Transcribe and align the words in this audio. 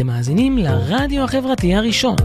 אתם 0.00 0.08
מאזינים 0.08 0.58
לרדיו 0.58 1.24
החברתי 1.24 1.74
הראשון. 1.74 2.16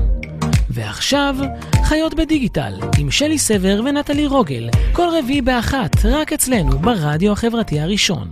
ועכשיו, 0.70 1.36
חיות 1.84 2.14
בדיגיטל, 2.14 2.74
עם 3.00 3.12
שלי 3.12 3.38
סבר 3.38 3.82
ונטלי 3.86 4.28
רוגל, 4.28 4.70
כל 4.94 5.08
רביעי 5.20 5.42
באחת, 5.42 5.92
רק 6.04 6.34
אצלנו, 6.34 6.80
ברדיו 6.80 7.32
החברתי 7.32 7.80
הראשון. 7.80 8.30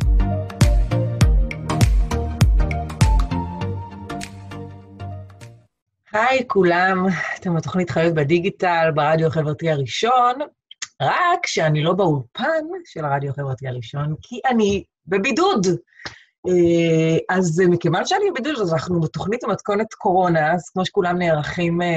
היי 6.14 6.48
כולם, 6.48 7.06
אתם 7.40 7.56
בתוכנית 7.56 7.90
חיות 7.90 8.14
בדיגיטל, 8.14 8.92
ברדיו 8.96 9.28
החברתי 9.28 9.72
הראשון, 9.72 10.34
רק 11.02 11.48
שאני 11.48 11.84
לא 11.84 11.94
באולפן 11.94 12.66
של 12.86 13.06
הרדיו 13.06 13.30
החברתי 13.30 13.68
הראשון, 13.68 14.16
כי 14.22 14.40
אני 14.50 14.84
בבידוד. 15.08 15.68
אה, 16.48 17.18
אז 17.38 17.62
מכיוון 17.70 18.06
שאני 18.06 18.32
בבידוד, 18.32 18.60
אז 18.62 18.74
אנחנו 18.74 19.02
בתוכנית 19.02 19.44
המתכונת 19.44 19.94
קורונה, 19.94 20.54
אז 20.54 20.70
כמו 20.70 20.86
שכולם 20.86 21.18
נערכים 21.18 21.82
אה, 21.82 21.88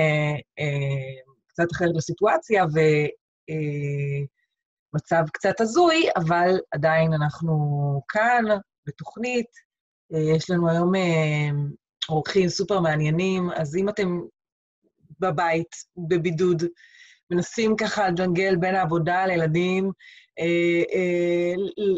אה, 0.59 1.21
קצת 1.47 1.73
אחרת 1.73 1.91
לסיטואציה, 1.95 2.65
ומצב 4.95 5.25
קצת 5.33 5.61
הזוי, 5.61 6.09
אבל 6.17 6.59
עדיין 6.73 7.13
אנחנו 7.13 7.53
כאן, 8.09 8.45
בתוכנית. 8.87 9.67
יש 10.37 10.51
לנו 10.51 10.71
היום 10.71 10.93
אורחים 12.09 12.49
סופר 12.49 12.81
מעניינים, 12.81 13.51
אז 13.51 13.77
אם 13.77 13.89
אתם 13.89 14.21
בבית, 15.21 15.77
בבידוד, 16.09 16.63
מנסים 17.31 17.77
ככה 17.77 18.09
לג'נגל 18.09 18.57
בין 18.57 18.75
העבודה 18.75 19.27
לילדים, 19.27 19.91
אה, 20.39 20.83
אה, 20.95 21.55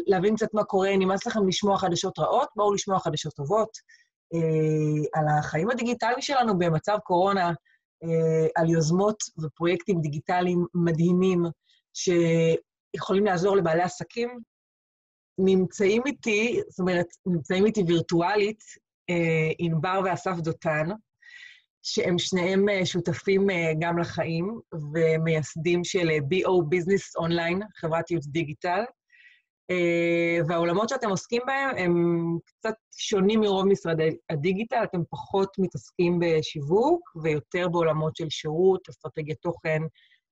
להבין 0.07 0.35
קצת 0.35 0.53
מה 0.53 0.63
קורה, 0.63 0.97
נמאס 0.97 1.27
לכם 1.27 1.47
לשמוע 1.47 1.77
חדשות 1.77 2.19
רעות, 2.19 2.49
בואו 2.55 2.73
לשמוע 2.73 2.99
חדשות 2.99 3.33
טובות. 3.33 3.69
אה, 4.33 5.19
על 5.19 5.25
החיים 5.39 5.69
הדיגיטליים 5.69 6.21
שלנו 6.21 6.59
במצב 6.59 6.97
קורונה, 7.03 7.51
אה, 8.03 8.47
על 8.55 8.69
יוזמות 8.69 9.23
ופרויקטים 9.43 10.01
דיגיטליים 10.01 10.65
מדהימים 10.73 11.43
שיכולים 11.93 13.25
לעזור 13.25 13.57
לבעלי 13.57 13.81
עסקים. 13.81 14.39
נמצאים 15.39 16.01
איתי, 16.05 16.61
זאת 16.69 16.79
אומרת, 16.79 17.07
נמצאים 17.25 17.65
איתי 17.65 17.83
וירטואלית, 17.87 18.63
אה, 19.09 20.03
ואסף 20.05 20.35
דותן, 20.37 20.89
שהם 21.83 22.17
שניהם 22.17 22.69
אה, 22.69 22.85
שותפים 22.85 23.49
אה, 23.49 23.71
גם 23.79 23.97
לחיים 23.97 24.59
ומייסדים 24.93 25.83
של 25.83 26.09
BO 26.09 26.49
Business 26.49 27.25
Online, 27.25 27.65
חברת 27.75 28.11
ייעוץ 28.11 28.27
דיגיטל. 28.27 28.83
והעולמות 30.47 30.89
שאתם 30.89 31.09
עוסקים 31.09 31.41
בהם 31.45 31.77
הם 31.77 32.37
קצת 32.45 32.73
שונים 32.97 33.39
מרוב 33.39 33.65
משרדי 33.65 34.09
הדיגיטל, 34.29 34.83
אתם 34.83 35.01
פחות 35.09 35.49
מתעסקים 35.59 36.19
בשיווק 36.21 37.09
ויותר 37.23 37.67
בעולמות 37.67 38.15
של 38.15 38.29
שירות, 38.29 38.89
אסטרטגיית 38.89 39.37
תוכן, 39.41 39.81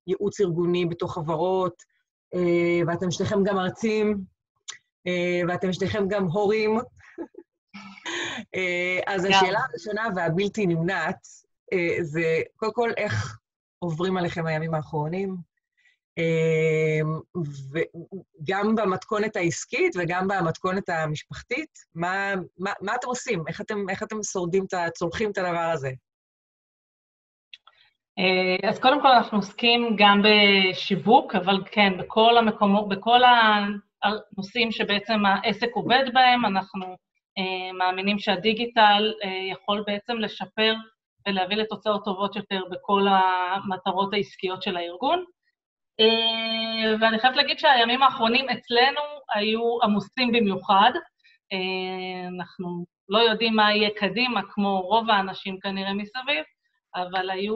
ייעוץ 0.08 0.42
ארגוני 0.42 0.86
בתוך 0.86 1.14
חברות, 1.14 1.74
ואתם 2.88 3.12
שניכם 3.12 3.44
גם 3.44 3.56
מרצים, 3.56 4.18
ואתם 5.48 5.74
שניכם 5.74 6.08
גם 6.08 6.26
הורים, 6.26 6.78
אה, 6.78 6.84
אז 9.08 9.26
השאלה 9.26 9.60
הראשונה 9.70 10.08
והבלתי 10.16 10.66
נמנעת, 10.68 11.28
אה, 11.74 11.98
זה 12.02 12.42
קודם 12.56 12.74
כל, 12.74 12.90
איך 12.98 13.38
עוברים 13.80 14.18
עליכם 14.18 14.46
הימים 14.46 14.74
האחרונים? 14.74 15.36
אה, 16.18 17.00
וגם 17.74 18.76
במתכונת 18.76 19.36
העסקית 19.36 19.96
וגם 19.98 20.28
במתכונת 20.28 20.90
המשפחתית, 20.90 21.70
מה, 21.96 22.34
מה, 22.58 22.72
מה 22.82 22.96
אתם 22.96 23.08
עושים? 23.08 23.44
איך 23.48 23.62
אתם, 23.62 23.90
איך 23.90 24.04
אתם 24.04 24.24
שורדים, 24.24 24.66
צורכים 24.94 25.32
את 25.32 25.38
הדבר 25.38 25.70
הזה? 25.74 25.92
אז 28.64 28.80
קודם 28.80 29.02
כל 29.02 29.08
אנחנו 29.08 29.38
עוסקים 29.38 29.96
גם 29.98 30.22
בשיווק, 30.24 31.36
אבל 31.36 31.64
כן, 31.72 31.98
בכל 32.00 32.38
המקומות, 32.38 32.90
בכל 32.90 33.20
הנושאים 34.04 34.72
שבעצם 34.72 35.26
העסק 35.26 35.70
עובד 35.74 36.04
בהם, 36.14 36.46
אנחנו 36.46 36.86
אה, 36.86 36.96
מאמינים 37.74 38.20
שהדיגיטל 38.20 39.14
אה, 39.24 39.30
יכול 39.52 39.84
בעצם 39.88 40.18
לשפר 40.18 40.74
ולהביא 41.28 41.58
לתוצאות 41.58 42.06
טובות 42.06 42.36
יותר 42.36 42.62
בכל 42.72 43.06
המטרות 43.10 44.14
העסקיות 44.14 44.64
של 44.64 44.78
הארגון. 44.78 45.24
אה, 46.00 46.96
ואני 47.02 47.20
חייבת 47.20 47.36
להגיד 47.36 47.60
שהימים 47.60 48.04
האחרונים 48.04 48.50
אצלנו 48.50 49.02
היו 49.34 49.84
עמוסים 49.84 50.32
במיוחד. 50.32 50.92
אנחנו 52.38 52.86
לא 53.10 53.18
יודעים 53.18 53.56
מה 53.56 53.74
יהיה 53.74 53.90
קדימה, 53.96 54.42
כמו 54.50 54.82
רוב 54.82 55.10
האנשים 55.10 55.60
כנראה 55.60 55.94
מסביב, 55.94 56.44
אבל 56.96 57.30
היו 57.30 57.56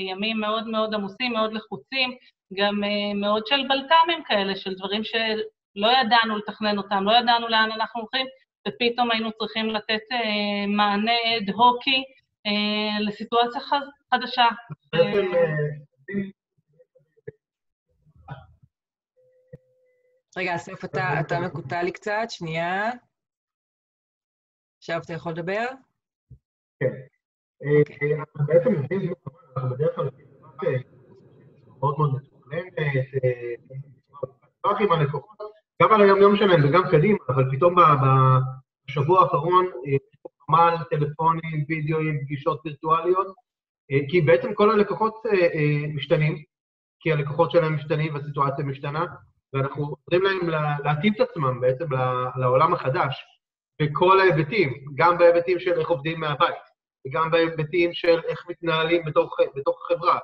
ימים 0.00 0.40
מאוד 0.40 0.68
מאוד 0.68 0.94
עמוסים, 0.94 1.32
מאוד 1.32 1.52
לחוצים, 1.52 2.10
גם 2.56 2.80
מאוד 3.14 3.46
של 3.46 3.68
בלת"מים 3.68 4.22
כאלה, 4.24 4.56
של 4.56 4.74
דברים 4.74 5.04
שלא 5.04 5.88
ידענו 6.00 6.36
לתכנן 6.38 6.78
אותם, 6.78 7.04
לא 7.04 7.12
ידענו 7.12 7.48
לאן 7.48 7.72
אנחנו 7.72 8.00
הולכים, 8.00 8.26
ופתאום 8.68 9.10
היינו 9.10 9.32
צריכים 9.32 9.66
לתת 9.66 10.00
אה, 10.12 10.66
מענה 10.68 11.12
אד 11.12 11.50
הוקי 11.50 12.04
אה, 12.46 13.00
לסיטואציה 13.00 13.60
חדשה. 14.10 14.46
רגע, 20.36 20.54
אסף, 20.54 20.84
אתה, 20.84 21.20
אתה 21.20 21.40
מקוטע 21.40 21.82
לי 21.82 21.92
קצת, 21.92 22.26
שנייה. 22.28 22.90
עכשיו 24.78 25.00
אתה 25.04 25.12
יכול 25.12 25.32
לדבר? 25.32 25.66
כן. 26.80 26.92
אוקיי. 27.80 28.14
אנחנו 28.14 28.46
בעצם 28.46 28.74
עובדים 28.74 29.12
בדרך 29.70 29.94
כלל 29.94 30.08
מאוד 31.78 31.98
מאוד 31.98 32.14
מתוכננת, 32.14 32.72
עם 34.80 34.92
הלקוחות, 34.92 35.51
גם 35.82 35.92
על 35.92 36.00
היום-יום 36.02 36.36
שלהם 36.36 36.64
וגם 36.64 36.82
קדימה, 36.90 37.18
אבל 37.28 37.44
פתאום 37.50 37.74
בשבוע 38.88 39.22
האחרון 39.22 39.66
חמ"ל, 40.46 40.74
טלפונים, 40.90 41.64
וידאוים, 41.68 42.20
פגישות 42.24 42.60
וירטואליות, 42.64 43.26
אה, 43.92 43.98
כי 44.08 44.20
בעצם 44.20 44.54
כל 44.54 44.70
הלקוחות 44.70 45.14
אה, 45.26 45.32
אה, 45.32 45.86
משתנים, 45.94 46.42
כי 47.00 47.12
הלקוחות 47.12 47.50
שלהם 47.50 47.74
משתנים 47.74 48.14
והסיטואציה 48.14 48.64
משתנה, 48.64 49.04
ואנחנו 49.52 49.84
עוזרים 49.84 50.22
להם 50.22 50.48
להתאים 50.84 51.12
את 51.16 51.20
עצמם 51.20 51.60
בעצם 51.60 51.84
לעולם 52.36 52.74
החדש, 52.74 53.24
בכל 53.82 54.20
ההיבטים, 54.20 54.84
גם 54.94 55.18
בהיבטים 55.18 55.60
של 55.60 55.80
איך 55.80 55.88
עובדים 55.88 56.20
מהבית, 56.20 56.62
וגם 57.06 57.30
בהיבטים 57.30 57.92
של 57.92 58.20
איך 58.28 58.44
מתנהלים 58.48 59.04
בתוך, 59.04 59.36
בתוך 59.56 59.78
החברה, 59.82 60.18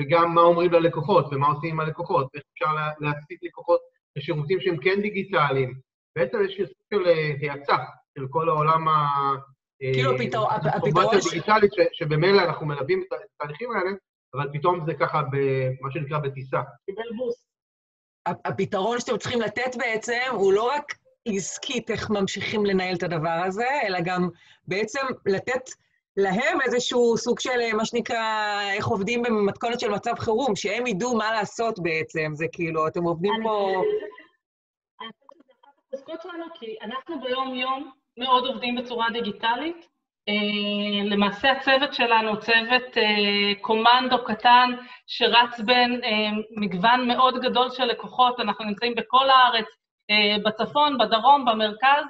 וגם 0.00 0.34
מה 0.34 0.40
אומרים 0.40 0.72
ללקוחות 0.72 1.26
ומה 1.32 1.46
עושים 1.46 1.70
עם 1.70 1.80
הלקוחות, 1.80 2.26
ואיך 2.34 2.44
אפשר 2.52 2.66
להסיט 3.00 3.42
לקוחות 3.42 3.80
לשירותים 4.16 4.60
שהם 4.60 4.76
כן 4.76 5.00
דיגיטליים. 5.02 5.74
בעצם 6.16 6.38
יש 6.44 6.56
סוג 6.56 7.02
של 7.02 7.08
האצה 7.50 7.76
של 8.18 8.26
כל 8.30 8.48
העולם 8.48 8.88
ה... 8.88 9.08
כאילו 9.78 10.14
הפתרון... 10.14 10.50
הדיגיטלית, 10.64 11.72
שבמילא 11.92 12.42
אנחנו 12.42 12.66
מלווים 12.66 13.04
את 13.08 13.18
התהליכים 13.34 13.70
האלה, 13.70 13.90
אבל 14.34 14.48
פתאום 14.52 14.80
זה 14.86 14.94
ככה, 14.94 15.22
מה 15.80 15.90
שנקרא, 15.90 16.18
בטיסה. 16.18 16.60
הפתרון 18.26 19.00
שאתם 19.00 19.18
צריכים 19.18 19.40
לתת 19.40 19.76
בעצם 19.78 20.20
הוא 20.30 20.52
לא 20.52 20.62
רק 20.62 20.94
עסקית 21.28 21.90
איך 21.90 22.10
ממשיכים 22.10 22.66
לנהל 22.66 22.94
את 22.96 23.02
הדבר 23.02 23.42
הזה, 23.46 23.66
אלא 23.86 23.98
גם 24.04 24.28
בעצם 24.68 25.00
לתת 25.26 25.70
להם 26.16 26.60
איזשהו 26.60 27.16
סוג 27.16 27.40
של, 27.40 27.76
מה 27.76 27.84
שנקרא, 27.84 28.60
איך 28.76 28.86
עובדים 28.86 29.22
במתכונת 29.22 29.80
של 29.80 29.90
מצב 29.90 30.14
חירום, 30.18 30.56
שהם 30.56 30.86
ידעו 30.86 31.16
מה 31.16 31.32
לעשות 31.32 31.78
בעצם, 31.82 32.30
זה 32.34 32.46
כאילו, 32.52 32.88
אתם 32.88 33.02
עובדים 33.02 33.32
פה... 33.42 33.70
אני 35.00 35.08
חושבת 35.12 35.42
שזה 35.42 35.52
אחת 35.60 35.74
החוזקות 35.88 36.22
שלנו, 36.22 36.44
כי 36.54 36.76
אנחנו 36.82 37.20
ביום-יום 37.20 37.90
מאוד 38.18 38.46
עובדים 38.46 38.76
בצורה 38.76 39.06
דיגיטלית. 39.12 39.94
Uh, 40.30 41.10
למעשה 41.10 41.52
הצוות 41.52 41.94
שלנו, 41.94 42.40
צוות 42.40 42.82
uh, 42.94 43.60
קומנדו 43.60 44.24
קטן 44.24 44.70
שרץ 45.06 45.60
בין 45.60 46.00
מגוון 46.56 47.08
מאוד 47.08 47.38
גדול 47.42 47.70
של 47.70 47.84
לקוחות, 47.84 48.40
אנחנו 48.40 48.64
נמצאים 48.64 48.94
בכל 48.94 49.30
הארץ, 49.30 49.66
בצפון, 50.44 50.98
בדרום, 50.98 51.44
במרכז, 51.44 52.04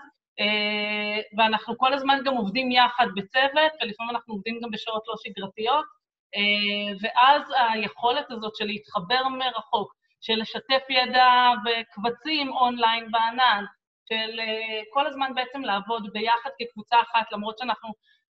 ואנחנו 1.38 1.78
כל 1.78 1.92
הזמן 1.92 2.18
גם 2.24 2.36
עובדים 2.36 2.70
יחד 2.70 3.06
בצוות, 3.16 3.72
ולפעמים 3.82 4.10
אנחנו 4.10 4.34
עובדים 4.34 4.60
גם 4.62 4.70
בשעות 4.70 5.02
לא 5.08 5.14
שגרתיות, 5.16 5.84
uh, 5.84 6.98
ואז 7.02 7.42
היכולת 7.72 8.30
הזאת 8.30 8.56
של 8.56 8.64
להתחבר 8.64 9.28
מרחוק, 9.28 9.94
של 10.20 10.34
לשתף 10.40 10.82
ידע 10.90 11.50
בקבצים 11.64 12.52
אונליין 12.52 13.10
בענן, 13.10 13.64
של 14.08 14.40
אה, 14.40 14.80
כל 14.92 15.06
הזמן 15.06 15.32
בעצם 15.34 15.60
לעבוד 15.62 16.12
ביחד 16.12 16.50
כקבוצה 16.58 16.96
אחת, 17.00 17.32
למרות 17.32 17.58
שאנחנו 17.58 17.88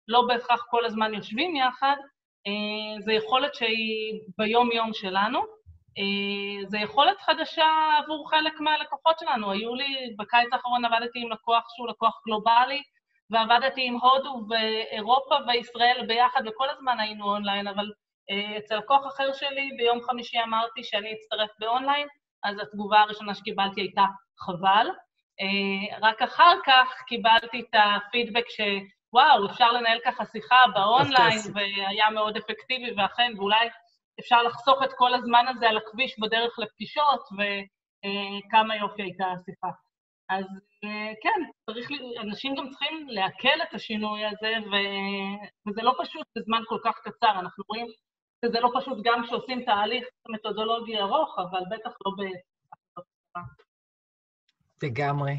לא 0.09 0.23
בהכרח 0.29 0.67
כל 0.71 0.85
הזמן 0.85 1.15
יושבים 1.15 1.56
יחד, 1.56 1.97
אה, 2.47 3.01
זו 3.05 3.12
יכולת 3.12 3.55
שהיא 3.55 4.21
ביום-יום 4.39 4.93
שלנו. 4.93 5.41
אה, 5.99 6.69
זו 6.69 6.76
יכולת 6.76 7.20
חדשה 7.20 7.67
עבור 7.99 8.31
חלק 8.31 8.61
מהלקוחות 8.61 9.19
שלנו. 9.19 9.50
היו 9.50 9.75
לי, 9.75 10.14
בקיץ 10.19 10.52
האחרון 10.52 10.85
עבדתי 10.85 11.19
עם 11.23 11.32
לקוח 11.32 11.64
שהוא 11.76 11.88
לקוח 11.88 12.20
גלובלי, 12.26 12.82
ועבדתי 13.31 13.87
עם 13.87 13.94
הודו 13.94 14.41
ואירופה 14.49 15.37
וישראל 15.46 16.05
ביחד, 16.08 16.43
וכל 16.46 16.70
הזמן 16.70 17.00
היינו 17.00 17.25
אונליין, 17.25 17.67
אבל 17.69 17.93
אה, 18.31 18.58
אצל 18.58 18.76
לקוח 18.76 19.06
אחר 19.06 19.32
שלי 19.32 19.70
ביום 19.76 20.00
חמישי 20.02 20.38
אמרתי 20.43 20.85
שאני 20.85 21.12
אצטרף 21.12 21.50
באונליין, 21.58 22.08
אז 22.44 22.58
התגובה 22.58 23.00
הראשונה 23.00 23.35
שקיבלתי 23.35 23.81
הייתה 23.81 24.05
חבל. 24.38 24.87
אה, 25.41 25.99
רק 26.08 26.23
אחר 26.23 26.55
כך 26.67 27.02
קיבלתי 27.06 27.61
את 27.61 27.75
הפידבק 27.75 28.44
שוואו, 28.49 29.46
אפשר 29.46 29.73
לנהל 29.73 29.99
ככה 30.05 30.25
שיחה 30.25 30.56
באונליין, 30.75 31.38
והיה 31.55 32.11
מאוד 32.11 32.37
אפקטיבי, 32.37 32.93
ואכן, 32.96 33.32
ואולי 33.37 33.69
אפשר 34.20 34.43
לחסוך 34.43 34.82
את 34.84 34.93
כל 34.96 35.14
הזמן 35.14 35.44
הזה 35.49 35.69
על 35.69 35.76
הכביש 35.76 36.19
בדרך 36.19 36.58
לפגישות, 36.58 37.20
וכמה 37.32 38.76
יופי 38.76 39.02
הייתה 39.02 39.25
השיחה. 39.26 39.69
אז 40.28 40.44
כן, 41.22 41.43
צריך, 41.66 41.90
אנשים 42.20 42.55
גם 42.55 42.70
צריכים 42.70 43.08
לעכל 43.08 43.62
את 43.69 43.75
השינוי 43.75 44.25
הזה, 44.25 44.52
ו... 44.66 44.75
וזה 45.69 45.82
לא 45.82 45.94
פשוט 46.02 46.26
בזמן 46.38 46.62
כל 46.66 46.78
כך 46.84 46.99
קצר. 47.05 47.31
אנחנו 47.40 47.64
רואים 47.69 47.87
שזה 48.44 48.61
לא 48.61 48.70
פשוט 48.81 48.99
גם 49.05 49.22
כשעושים 49.25 49.64
תהליך 49.64 50.05
מתודולוגי 50.28 50.99
ארוך, 50.99 51.38
אבל 51.38 51.60
בטח 51.70 51.90
לא 52.06 52.12
ב... 52.19 52.22
לגמרי. 54.82 55.32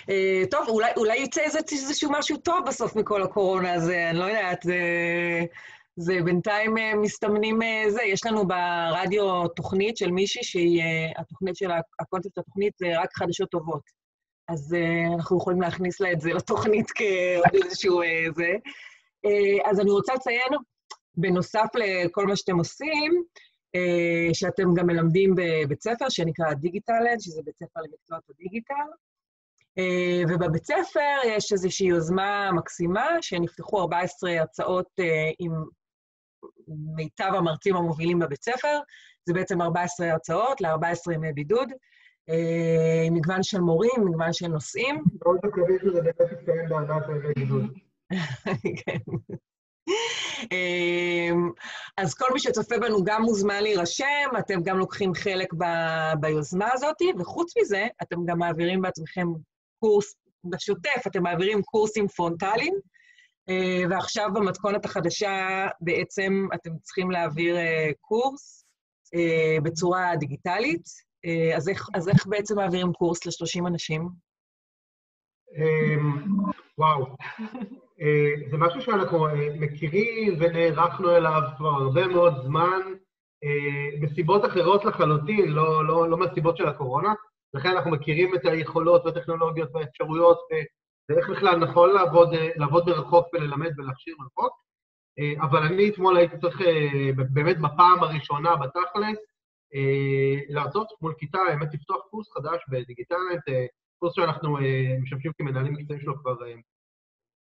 Uh, 0.00 0.50
טוב, 0.50 0.68
אולי, 0.68 0.90
אולי 0.96 1.16
יצא 1.16 1.40
איזשהו 1.40 2.10
משהו 2.12 2.36
טוב 2.36 2.66
בסוף 2.66 2.96
מכל 2.96 3.22
הקורונה 3.22 3.72
הזה, 3.72 4.10
אני 4.10 4.18
לא 4.18 4.24
יודעת, 4.24 4.62
זה, 4.62 4.80
זה 6.00 6.18
בינתיים 6.24 6.76
uh, 6.76 6.96
מסתמנים 6.96 7.62
uh, 7.62 7.90
זה. 7.90 8.02
יש 8.02 8.26
לנו 8.26 8.48
ברדיו 8.48 9.48
תוכנית 9.48 9.96
של 9.96 10.10
מישהי 10.10 10.44
שהיא, 10.44 10.82
uh, 10.82 11.20
התוכנית 11.20 11.56
של 11.56 11.70
הקונספט 12.00 12.38
התוכנית 12.38 12.72
זה 12.78 12.86
רק 13.00 13.08
חדשות 13.14 13.50
טובות. 13.50 13.82
אז 14.48 14.76
אנחנו 15.16 15.36
יכולים 15.36 15.60
להכניס 15.60 16.00
לה 16.00 16.12
את 16.12 16.20
זה 16.20 16.32
לתוכנית 16.32 16.86
כעוד 16.90 17.64
איזשהו 17.64 18.00
זה. 18.36 18.50
אז 19.70 19.80
אני 19.80 19.90
רוצה 19.90 20.14
לציין, 20.14 20.52
בנוסף 21.16 21.66
לכל 21.74 22.26
מה 22.26 22.36
שאתם 22.36 22.58
עושים, 22.58 23.22
שאתם 24.32 24.74
גם 24.76 24.86
מלמדים 24.86 25.34
בבית 25.36 25.82
ספר 25.82 26.08
שנקרא 26.08 26.54
דיגיטלנד, 26.54 27.20
שזה 27.20 27.42
בית 27.44 27.54
ספר 27.56 27.80
למקצועות 27.80 28.22
הדיגיטל. 28.30 28.74
ובבית 30.28 30.64
ספר 30.64 31.16
יש 31.26 31.52
איזושהי 31.52 31.86
יוזמה 31.86 32.50
מקסימה, 32.52 33.06
שנפתחו 33.20 33.80
14 33.80 34.30
הרצאות 34.30 34.90
עם 35.38 35.52
מיטב 36.96 37.30
המרצים 37.34 37.76
המובילים 37.76 38.18
בבית 38.18 38.44
ספר. 38.44 38.78
זה 39.26 39.34
בעצם 39.34 39.62
14 39.62 40.12
הרצאות 40.12 40.60
ל-14 40.60 41.12
ימי 41.14 41.32
בידוד. 41.32 41.68
אה, 42.28 43.02
עם 43.06 43.14
מגוון 43.14 43.42
של 43.42 43.60
מורים, 43.60 44.04
מגוון 44.04 44.32
של 44.32 44.48
נושאים. 44.48 45.04
מאוד 45.22 45.38
מקווים 45.44 45.78
שזה 45.78 46.00
באמת 46.02 46.32
יתקיים 46.32 46.68
בארבעת 46.68 47.08
ימי 47.08 47.34
גידול. 47.38 47.68
כן. 48.84 48.98
אה, 50.52 51.30
אז 51.96 52.14
כל 52.14 52.26
מי 52.32 52.40
שצופה 52.40 52.78
בנו 52.78 53.04
גם 53.04 53.22
מוזמן 53.22 53.62
להירשם, 53.62 54.28
אתם 54.38 54.62
גם 54.62 54.78
לוקחים 54.78 55.14
חלק 55.14 55.54
ב- 55.54 56.12
ביוזמה 56.20 56.68
הזאת, 56.72 56.96
וחוץ 57.18 57.52
מזה, 57.60 57.86
אתם 58.02 58.16
גם 58.26 58.38
מעבירים 58.38 58.82
בעצמכם 58.82 59.26
קורס 59.80 60.14
בשוטף, 60.44 61.06
אתם 61.06 61.22
מעבירים 61.22 61.62
קורסים 61.62 62.08
פרונטליים, 62.08 62.74
ועכשיו 63.90 64.30
במתכונת 64.34 64.84
החדשה 64.84 65.66
בעצם 65.80 66.46
אתם 66.54 66.70
צריכים 66.82 67.10
להעביר 67.10 67.56
קורס 68.00 68.64
בצורה 69.62 70.16
דיגיטלית. 70.16 70.82
אה, 71.24 71.56
אז 71.56 71.68
איך, 71.68 71.88
אז 71.94 72.08
איך 72.08 72.26
בעצם 72.26 72.56
מעבירים 72.56 72.92
קורס 72.92 73.26
ל-30 73.26 73.68
אנשים? 73.68 74.08
אמ, 75.56 76.22
וואו. 76.78 77.06
אה, 78.00 78.50
זה 78.50 78.56
משהו 78.56 78.82
שאנחנו 78.82 79.28
אה, 79.28 79.48
מכירים 79.60 80.34
ונערכנו 80.38 81.16
אליו 81.16 81.42
כבר 81.56 81.68
הרבה 81.68 82.06
מאוד 82.06 82.34
זמן, 82.44 82.80
מסיבות 84.00 84.44
אחרות 84.44 84.84
לחלוטין, 84.84 85.48
לא, 85.48 85.86
לא, 85.86 86.10
לא 86.10 86.16
מהסיבות 86.16 86.56
של 86.56 86.68
הקורונה. 86.68 87.14
לכן 87.54 87.68
אנחנו 87.68 87.90
מכירים 87.90 88.34
את 88.34 88.44
היכולות 88.44 89.06
והטכנולוגיות 89.06 89.70
והאפשרויות 89.74 90.38
ואיך 91.08 91.30
בכלל 91.30 91.56
נכון 91.56 91.90
לעבוד, 91.90 92.28
לעבוד 92.56 92.86
מרחוק 92.86 93.26
וללמד 93.34 93.70
ולהכשיר 93.78 94.14
מרחוק. 94.18 94.52
אבל 95.40 95.62
אני 95.62 95.90
אתמול 95.90 96.16
הייתי 96.16 96.38
צריך, 96.38 96.60
באמת 97.32 97.58
בפעם 97.58 98.02
הראשונה 98.02 98.56
בתכלס, 98.56 99.18
אה, 99.74 100.40
להרצות 100.48 100.88
מול 101.00 101.14
כיתה, 101.18 101.38
האמת, 101.38 101.74
לפתוח 101.74 102.06
קורס 102.10 102.30
חדש 102.32 102.62
בדיגיטלית, 102.68 103.48
אה, 103.48 103.66
קורס 103.98 104.14
שאנחנו 104.14 104.58
אה, 104.58 104.96
משמשים 105.02 105.32
כמנהלים 105.38 105.72
מקצועיים 105.72 106.02
שלו 106.02 106.18
כבר 106.18 106.36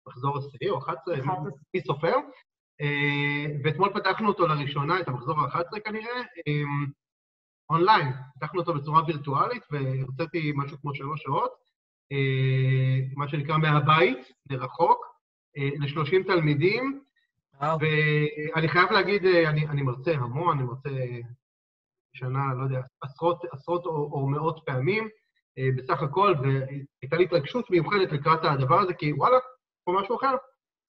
מחזור 0.08 0.38
עשירי 0.38 0.70
או 0.70 0.78
11, 0.78 1.14
מי 1.74 1.80
סופר, 1.80 2.16
ואתמול 3.64 3.90
פתחנו 3.94 4.28
אותו 4.28 4.46
לראשונה, 4.46 5.00
את 5.00 5.08
המחזור 5.08 5.40
ה-11 5.40 5.80
כנראה, 5.84 6.22
אונליין. 7.70 8.06
פתחנו 8.34 8.60
אותו 8.60 8.74
בצורה 8.74 9.02
וירטואלית 9.06 9.62
והרציתי 9.70 10.52
משהו 10.56 10.78
כמו 10.80 10.94
שלוש 10.94 11.22
שעות, 11.22 11.52
מה 13.16 13.28
שנקרא 13.28 13.56
מהבית, 13.56 14.18
לרחוק, 14.50 15.06
ל-30 15.56 16.26
תלמידים, 16.26 17.00
ואני 17.60 18.68
חייב 18.68 18.92
להגיד, 18.92 19.26
אני, 19.26 19.66
אני 19.66 19.82
מרצה 19.82 20.12
המון, 20.12 20.58
אני 20.58 20.66
מרצה 20.66 20.90
שנה, 22.14 22.54
לא 22.58 22.62
יודע, 22.62 22.80
עשרות, 23.00 23.44
עשרות 23.52 23.86
או, 23.86 24.10
או 24.12 24.26
מאות 24.26 24.60
פעמים 24.66 25.08
אה, 25.58 25.68
בסך 25.76 26.02
הכל, 26.02 26.34
והייתה 26.42 27.16
לי 27.16 27.24
התרגשות 27.24 27.70
מיוחדת 27.70 28.12
לקראת 28.12 28.44
הדבר 28.44 28.80
הזה, 28.80 28.94
כי 28.94 29.12
וואלה, 29.12 29.36
פה 29.84 29.92
משהו 30.02 30.16
אחר. 30.16 30.36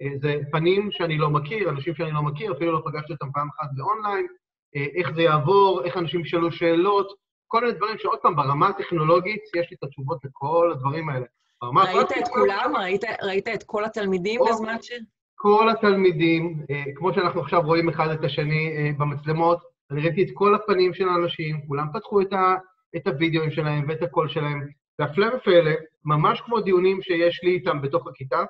אה, 0.01 0.17
זה 0.21 0.37
פנים 0.51 0.91
שאני 0.91 1.17
לא 1.17 1.29
מכיר, 1.29 1.69
אנשים 1.69 1.95
שאני 1.95 2.11
לא 2.11 2.21
מכיר, 2.21 2.53
אפילו 2.53 2.71
לא 2.71 2.81
פגשתי 2.85 3.13
אותם 3.13 3.31
פעם 3.33 3.49
אחת 3.49 3.69
באונליין, 3.75 4.27
אה, 4.75 4.85
איך 4.95 5.11
זה 5.15 5.21
יעבור, 5.21 5.81
איך 5.85 5.97
אנשים 5.97 6.21
ישאלו 6.21 6.51
שאלות, 6.51 7.07
כל 7.53 7.61
מיני 7.61 7.73
דברים 7.73 7.97
שעוד 7.97 8.19
פעם, 8.19 8.35
ברמה 8.35 8.67
הטכנולוגית, 8.67 9.41
יש 9.55 9.71
לי 9.71 9.77
את 9.77 9.83
התשובות 9.83 10.17
לכל 10.23 10.71
הדברים 10.71 11.09
האלה. 11.09 11.25
ראית 11.63 12.11
את 12.11 12.27
כולם? 12.27 12.73
ראית, 12.75 13.01
ראית 13.23 13.47
את 13.47 13.63
כל 13.63 13.85
התלמידים 13.85 14.41
בזמן 14.49 14.75
ש... 14.81 14.91
כל 15.35 15.69
התלמידים, 15.69 16.65
אה, 16.71 16.83
כמו 16.95 17.13
שאנחנו 17.13 17.41
עכשיו 17.41 17.61
רואים 17.61 17.89
אחד 17.89 18.09
את 18.09 18.23
השני 18.23 18.77
אה, 18.77 18.89
במצלמות, 18.97 19.59
אני 19.91 20.01
ראיתי 20.01 20.23
את 20.23 20.29
כל 20.33 20.55
הפנים 20.55 20.93
של 20.93 21.09
האנשים, 21.09 21.67
כולם 21.67 21.87
פתחו 21.93 22.21
את, 22.21 22.33
ה, 22.33 22.55
את 22.95 23.07
הוידאוים 23.07 23.51
שלהם 23.51 23.85
ואת 23.87 24.01
הקול 24.01 24.29
שלהם, 24.29 24.67
והפלא 24.99 25.27
ופלא, 25.35 25.71
ממש 26.05 26.41
כמו 26.41 26.59
דיונים 26.59 27.01
שיש 27.01 27.43
לי 27.43 27.51
איתם 27.51 27.81
בתוך 27.81 28.07
הכיתה, 28.07 28.43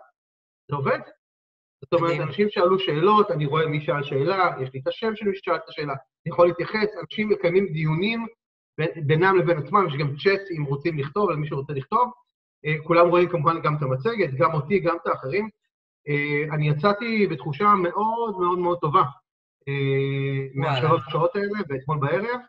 זה 0.69 0.75
עובד. 0.75 0.99
זאת 1.81 1.93
אומרת, 1.93 2.19
אנשים 2.19 2.47
שאלו 2.49 2.79
שאלות, 2.79 3.31
אני 3.31 3.45
רואה 3.45 3.67
מי 3.67 3.81
שאל 3.85 4.03
שאלה, 4.03 4.49
יש 4.61 4.69
לי 4.73 4.79
את 4.79 4.87
השם 4.87 5.15
של 5.15 5.25
מי 5.25 5.35
ששאל 5.35 5.55
את 5.55 5.69
השאלה, 5.69 5.93
אני 5.93 6.33
יכול 6.33 6.47
להתייחס, 6.47 6.87
אנשים 7.01 7.29
מקיימים 7.29 7.67
דיונים 7.67 8.25
בינם 9.05 9.37
לבין 9.37 9.57
עצמם, 9.57 9.87
יש 9.87 9.93
גם 9.95 10.07
צ'אט 10.07 10.41
אם 10.57 10.63
רוצים 10.63 10.99
לכתוב, 10.99 11.29
למי 11.29 11.47
שרוצה 11.47 11.73
לכתוב. 11.73 12.11
אה, 12.65 12.75
כולם 12.83 13.09
רואים 13.09 13.29
כמובן 13.29 13.61
גם 13.61 13.75
את 13.75 13.81
המצגת, 13.81 14.33
גם 14.33 14.53
אותי, 14.53 14.79
גם 14.79 14.95
את 15.01 15.07
האחרים. 15.07 15.49
אה, 16.07 16.55
אני 16.55 16.69
יצאתי 16.69 17.27
בתחושה 17.27 17.65
מאוד 17.65 18.39
מאוד 18.39 18.59
מאוד 18.59 18.77
טובה. 18.81 19.03
אה, 19.67 20.47
מהשלוש 20.53 21.01
שעות 21.09 21.35
האלה, 21.35 21.59
ואתמול 21.69 21.97
בערב. 21.99 22.39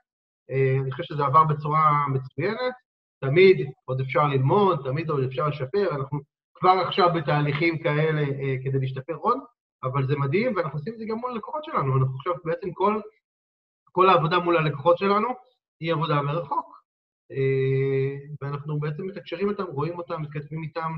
אני 0.82 0.90
חושב 0.90 1.02
שזה 1.02 1.24
עבר 1.24 1.44
בצורה 1.44 2.06
מצוינת. 2.08 2.74
תמיד 3.20 3.70
עוד 3.84 4.00
אפשר 4.00 4.26
ללמוד, 4.26 4.80
תמיד 4.84 5.10
עוד 5.10 5.24
אפשר 5.24 5.48
לשפר, 5.48 5.94
אנחנו 5.96 6.20
כבר 6.54 6.70
עכשיו 6.86 7.08
בתהליכים 7.14 7.78
כאלה 7.78 8.24
כדי 8.64 8.78
להשתפר 8.78 9.14
עוד, 9.14 9.38
אבל 9.84 10.06
זה 10.06 10.16
מדהים, 10.16 10.56
ואנחנו 10.56 10.78
עושים 10.78 10.92
את 10.92 10.98
זה 10.98 11.04
גם 11.08 11.16
מול 11.18 11.30
הלקוחות 11.30 11.64
שלנו. 11.64 11.96
אנחנו 11.98 12.16
עכשיו 12.16 12.34
בעצם 12.44 12.72
כל, 12.72 13.00
כל 13.92 14.08
העבודה 14.08 14.38
מול 14.38 14.56
הלקוחות 14.56 14.98
שלנו 14.98 15.28
היא 15.84 15.92
עבודה 15.92 16.22
מרחוק. 16.22 16.84
ואנחנו 18.42 18.80
בעצם 18.80 19.06
מתקשרים 19.06 19.50
איתם, 19.50 19.64
רואים 19.64 19.98
אותם, 19.98 20.22
מתכתבים 20.22 20.62
איתם, 20.62 20.92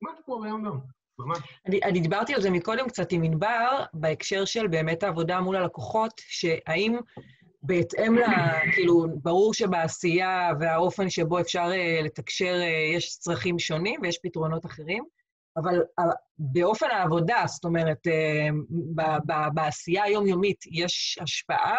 כמעט 0.00 0.16
כמו 0.24 0.40
ביום-יום. 0.40 0.80
ממש. 1.18 1.38
אני, 1.66 1.80
אני 1.82 2.00
דיברתי 2.00 2.34
על 2.34 2.40
זה 2.40 2.50
מקודם 2.50 2.88
קצת 2.88 3.12
עם 3.12 3.22
ענבר, 3.22 3.84
בהקשר 3.94 4.44
של 4.44 4.66
באמת 4.66 5.02
העבודה 5.02 5.40
מול 5.40 5.56
הלקוחות, 5.56 6.12
שהאם 6.16 6.96
בהתאם 7.62 8.18
ל... 8.18 8.22
כאילו, 8.74 9.06
ברור 9.22 9.54
שבעשייה 9.54 10.50
והאופן 10.60 11.10
שבו 11.10 11.40
אפשר 11.40 11.70
uh, 11.70 12.04
לתקשר, 12.04 12.60
uh, 12.60 12.96
יש 12.96 13.18
צרכים 13.18 13.58
שונים 13.58 14.00
ויש 14.02 14.18
פתרונות 14.22 14.66
אחרים, 14.66 15.04
אבל 15.58 15.82
באופן 16.38 16.86
העבודה, 16.90 17.42
זאת 17.46 17.64
אומרת, 17.64 18.06
ב- 18.94 19.54
בעשייה 19.54 20.04
היומיומית, 20.04 20.64
יש 20.72 21.18
השפעה 21.22 21.76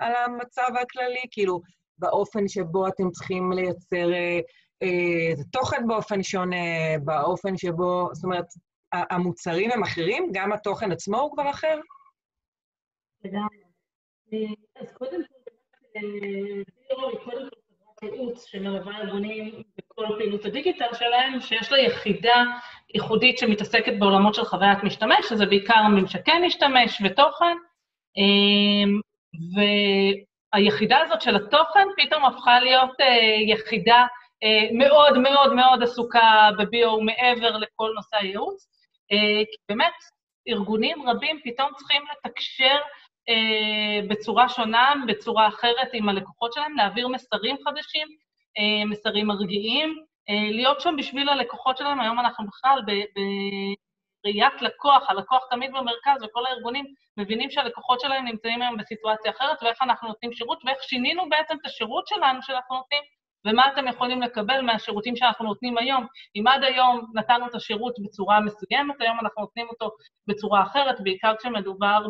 על, 0.00 0.14
המצב 0.14 0.68
הכללי? 0.82 1.24
כאילו, 1.30 1.60
באופן 1.98 2.48
שבו 2.48 2.88
אתם 2.88 3.10
צריכים 3.10 3.52
לייצר 3.52 4.06
uh, 4.10 4.42
uh, 4.84 5.44
תוכן 5.52 5.86
באופן 5.86 6.22
שונה, 6.22 6.98
באופן 7.04 7.56
שבו, 7.56 8.08
זאת 8.12 8.24
אומרת, 8.24 8.46
המוצרים 8.92 9.70
הם 9.70 9.82
אחרים? 9.82 10.30
גם 10.32 10.52
התוכן 10.52 10.92
עצמו 10.92 11.20
הוא 11.20 11.32
כבר 11.32 11.50
אחר? 11.50 11.80
לגמרי. 13.24 13.62
אז 14.76 14.92
קודם 14.92 15.22
כל, 15.24 16.00
בירו 16.00 17.08
היא 17.08 17.18
קודם 17.24 17.48
כל 17.50 17.56
חברת 18.00 18.12
ייעוץ 18.12 18.44
שמלווה 18.44 18.96
ארגונים 18.96 19.62
בכל 19.78 20.06
פעילות 20.18 20.44
הדיגיטל 20.44 20.94
שלהם, 20.94 21.40
שיש 21.40 21.72
לה 21.72 21.78
יחידה 21.78 22.44
ייחודית 22.94 23.38
שמתעסקת 23.38 23.92
בעולמות 23.98 24.34
של 24.34 24.44
חוויית 24.44 24.84
משתמש, 24.84 25.26
שזה 25.28 25.46
בעיקר 25.46 25.82
ממשקי 25.88 26.38
משתמש 26.46 27.02
ותוכן, 27.04 27.56
והיחידה 30.54 30.98
הזאת 31.00 31.22
של 31.22 31.36
התוכן 31.36 31.88
פתאום 31.96 32.24
הפכה 32.24 32.60
להיות 32.60 32.96
יחידה 33.46 34.06
מאוד 34.72 35.18
מאוד 35.18 35.54
מאוד 35.54 35.82
עסוקה 35.82 36.50
בביו 36.58 37.00
מעבר 37.00 37.56
לכל 37.56 37.92
נושא 37.96 38.16
הייעוץ, 38.16 38.66
כי 39.50 39.56
באמת 39.68 39.94
ארגונים 40.48 41.08
רבים 41.08 41.40
פתאום 41.44 41.70
צריכים 41.76 42.02
לתקשר 42.12 42.76
אה, 43.28 44.08
בצורה 44.08 44.48
שונה, 44.48 44.94
בצורה 45.06 45.48
אחרת 45.48 45.88
עם 45.92 46.08
הלקוחות 46.08 46.52
שלהם, 46.52 46.76
להעביר 46.76 47.08
מסרים 47.08 47.56
חדשים, 47.64 48.08
אה, 48.58 48.84
מסרים 48.84 49.26
מרגיעים, 49.26 49.88
אה, 49.88 50.11
להיות 50.28 50.80
שם 50.80 50.94
בשביל 50.98 51.28
הלקוחות 51.28 51.76
שלהם. 51.76 52.00
היום 52.00 52.20
אנחנו 52.20 52.46
בכלל 52.46 52.80
בראיית 54.24 54.62
לקוח, 54.62 55.10
הלקוח 55.10 55.42
תמיד 55.50 55.70
במרכז, 55.70 56.22
וכל 56.22 56.46
הארגונים 56.46 56.84
מבינים 57.16 57.50
שהלקוחות 57.50 58.00
שלהם 58.00 58.24
נמצאים 58.24 58.62
היום 58.62 58.76
בסיטואציה 58.76 59.30
אחרת, 59.30 59.62
ואיך 59.62 59.82
אנחנו 59.82 60.08
נותנים 60.08 60.32
שירות, 60.32 60.62
ואיך 60.64 60.82
שינינו 60.82 61.28
בעצם 61.28 61.54
את 61.60 61.66
השירות 61.66 62.06
שלנו 62.06 62.42
שאנחנו 62.42 62.76
נותנים, 62.76 63.02
ומה 63.46 63.68
אתם 63.72 63.88
יכולים 63.88 64.22
לקבל 64.22 64.60
מהשירותים 64.60 65.16
שאנחנו 65.16 65.44
נותנים 65.44 65.78
היום. 65.78 66.06
אם 66.36 66.46
עד 66.46 66.64
היום 66.64 67.06
נתנו 67.14 67.46
את 67.46 67.54
השירות 67.54 67.94
בצורה 68.04 68.40
מסוימת, 68.40 69.00
היום 69.00 69.18
אנחנו 69.20 69.42
נותנים 69.42 69.68
אותו 69.68 69.90
בצורה 70.26 70.62
אחרת, 70.62 71.00
בעיקר 71.00 71.34
כשמדובר 71.38 72.06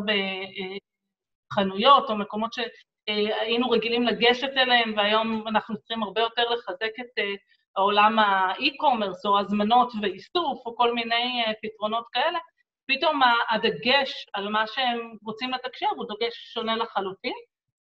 בחנויות 1.51 2.09
או 2.09 2.15
מקומות 2.15 2.51
שהיינו 2.53 3.69
רגילים 3.69 4.03
לגשת 4.03 4.51
אליהם, 4.57 4.93
והיום 4.97 5.47
אנחנו 5.47 5.77
צריכים 5.77 6.03
הרבה 6.03 6.21
יותר 6.21 6.49
לחזק 6.49 6.91
את 6.99 7.19
אה, 7.19 7.33
העולם 7.75 8.19
האי-קומרס 8.19 9.25
או 9.25 9.39
הזמנות 9.39 9.91
ואיסוף 10.01 10.65
או 10.65 10.75
כל 10.75 10.93
מיני 10.93 11.43
אה, 11.47 11.51
פתרונות 11.61 12.05
כאלה. 12.13 12.39
פתאום 12.87 13.21
הדגש 13.49 14.25
על 14.33 14.49
מה 14.49 14.67
שהם 14.67 15.13
רוצים 15.25 15.51
לתקשר 15.51 15.87
הוא 15.95 16.05
דגש 16.05 16.33
שונה 16.53 16.75
לחלוטין. 16.75 17.33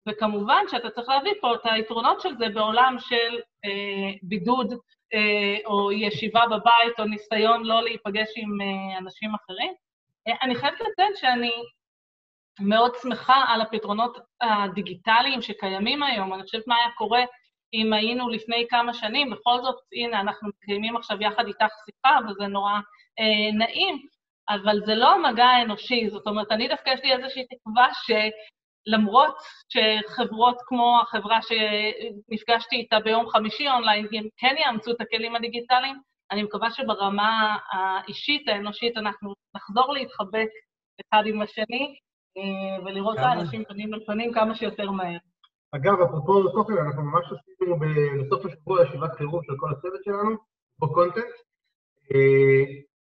וכמובן 0.07 0.63
שאתה 0.67 0.89
צריך 0.89 1.09
להביא 1.09 1.33
פה 1.41 1.55
את 1.55 1.59
היתרונות 1.63 2.21
של 2.21 2.38
זה 2.38 2.45
בעולם 2.53 2.95
של 3.00 3.39
אה, 3.65 4.11
בידוד 4.23 4.73
אה, 5.13 5.57
או 5.65 5.91
ישיבה 5.91 6.41
בבית 6.45 7.00
או 7.00 7.05
ניסיון 7.05 7.65
לא 7.65 7.83
להיפגש 7.83 8.29
עם 8.35 8.61
אה, 8.61 8.97
אנשים 8.97 9.35
אחרים. 9.35 9.73
אה, 10.27 10.33
אני 10.41 10.55
חייבת 10.55 10.79
לציין 10.81 11.11
שאני 11.15 11.51
מאוד 12.59 12.91
שמחה 13.01 13.43
על 13.47 13.61
הפתרונות 13.61 14.17
הדיגיטליים 14.41 15.41
שקיימים 15.41 16.03
היום. 16.03 16.33
אני 16.33 16.43
חושבת 16.43 16.67
מה 16.67 16.75
היה 16.75 16.91
קורה 16.97 17.23
אם 17.73 17.93
היינו 17.93 18.29
לפני 18.29 18.65
כמה 18.69 18.93
שנים, 18.93 19.29
בכל 19.29 19.61
זאת, 19.61 19.75
הנה, 19.93 20.21
אנחנו 20.21 20.49
מקיימים 20.49 20.97
עכשיו 20.97 21.21
יחד 21.21 21.47
איתך 21.47 21.73
שיחה, 21.85 22.17
וזה 22.29 22.47
נורא 22.47 22.73
אה, 23.19 23.57
נעים, 23.57 24.05
אבל 24.49 24.79
זה 24.85 24.95
לא 24.95 25.13
המגע 25.13 25.45
האנושי, 25.45 26.09
זאת 26.09 26.27
אומרת, 26.27 26.51
אני 26.51 26.67
דווקא 26.67 26.89
יש 26.89 26.99
לי 27.03 27.13
איזושהי 27.13 27.45
תקווה 27.45 27.87
ש... 27.93 28.11
למרות 28.85 29.35
שחברות 29.69 30.57
כמו 30.65 30.99
החברה 31.01 31.39
שנפגשתי 31.41 32.75
איתה 32.75 32.99
ביום 32.99 33.29
חמישי 33.29 33.69
אונליין, 33.69 34.07
הם 34.13 34.27
כן 34.37 34.55
יאמצו 34.65 34.91
את 34.91 35.01
הכלים 35.01 35.35
הדיגיטליים, 35.35 36.01
אני 36.31 36.43
מקווה 36.43 36.71
שברמה 36.71 37.57
האישית, 37.71 38.47
האנושית, 38.47 38.97
אנחנו 38.97 39.33
נחזור 39.55 39.93
להתחבק 39.93 40.47
אחד 41.01 41.23
עם 41.25 41.41
השני, 41.41 41.95
אה, 42.37 42.83
ולראות 42.85 43.17
את 43.17 43.23
האנשים 43.23 43.65
פנים 43.65 43.93
אל 43.93 43.99
פנים 44.05 44.33
כמה 44.33 44.55
שיותר 44.55 44.91
מהר. 44.91 45.17
אגב, 45.75 46.01
אפרופו 46.01 46.49
תוכן, 46.49 46.77
אנחנו 46.77 47.03
ממש 47.03 47.25
עשינו 47.25 47.79
בסוף 47.79 48.45
השבוע 48.45 48.83
ישיבת 48.83 49.15
חירום 49.17 49.43
של 49.43 49.53
כל 49.57 49.71
הצוות 49.71 50.03
שלנו, 50.03 50.37
בקונטנט, 50.79 51.33
אה, 52.13 52.63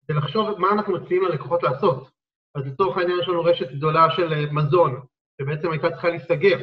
ולחשוב 0.10 0.60
מה 0.60 0.72
אנחנו 0.72 0.94
מציעים 0.94 1.24
ללקוחות 1.24 1.64
לעשות. 1.64 2.10
אז 2.56 2.66
לצורך 2.66 2.98
העניין 2.98 3.20
יש 3.20 3.28
לנו 3.28 3.44
רשת 3.44 3.72
גדולה 3.72 4.12
של 4.12 4.34
אה, 4.34 4.46
מזון, 4.52 5.02
שבעצם 5.42 5.72
הייתה 5.72 5.92
צריכה 5.92 6.10
להיסגר. 6.10 6.60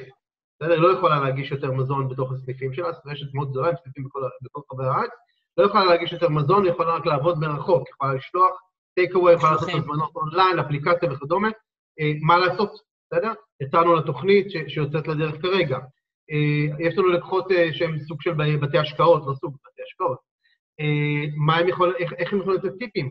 בסדר? 0.60 0.72
היא 0.72 0.82
לא 0.82 0.92
יכולה 0.92 1.20
להגיש 1.20 1.50
יותר 1.50 1.72
מזון 1.72 2.08
בתוך 2.08 2.32
הסניפים 2.32 2.72
שלה, 2.72 2.92
זו 2.92 3.00
רשת 3.06 3.34
מאוד 3.34 3.50
גדולה, 3.50 3.68
עם 3.68 3.74
סניפים 3.84 4.04
בכל, 4.04 4.20
בכל 4.42 4.84
הארץ. 4.84 5.10
לא 5.56 5.66
יכולה 5.66 5.84
להגיש 5.84 6.12
יותר 6.12 6.28
מזון, 6.28 6.64
היא 6.64 6.72
יכולה 6.72 6.94
רק 6.94 7.06
לעבוד 7.06 7.38
מרחוק, 7.38 7.88
יכולה 7.88 8.14
לשלוח 8.14 8.52
טייק 8.94 9.14
אווי, 9.14 9.32
יכולה 9.32 9.52
לעשות 9.52 9.68
הזמנות 9.68 10.16
אונליין, 10.16 10.58
אפליקציה 10.58 11.12
וכדומה. 11.12 11.48
אה, 12.00 12.12
מה 12.22 12.38
לעשות, 12.38 12.70
בסדר? 13.12 13.32
יצאנו 13.62 13.94
לתוכנית 13.94 14.46
שיוצאת 14.68 15.08
לדרך 15.08 15.42
כרגע. 15.42 15.78
אה, 16.30 16.86
יש 16.86 16.98
לנו 16.98 17.08
לקוחות 17.08 17.52
אה, 17.52 17.68
שהם 17.72 17.98
סוג 17.98 18.22
של 18.22 18.32
בתי 18.60 18.78
השקעות, 18.78 19.22
לא 19.26 19.34
סוג 19.34 19.54
בתי 19.54 19.82
השקעות. 19.86 20.18
מה 21.36 21.56
הם 21.56 21.68
יכולים, 21.68 21.94
איך, 21.98 22.12
איך 22.12 22.32
הם 22.32 22.40
יכולים 22.40 22.60
לתת 22.60 22.78
טיפים? 22.78 23.10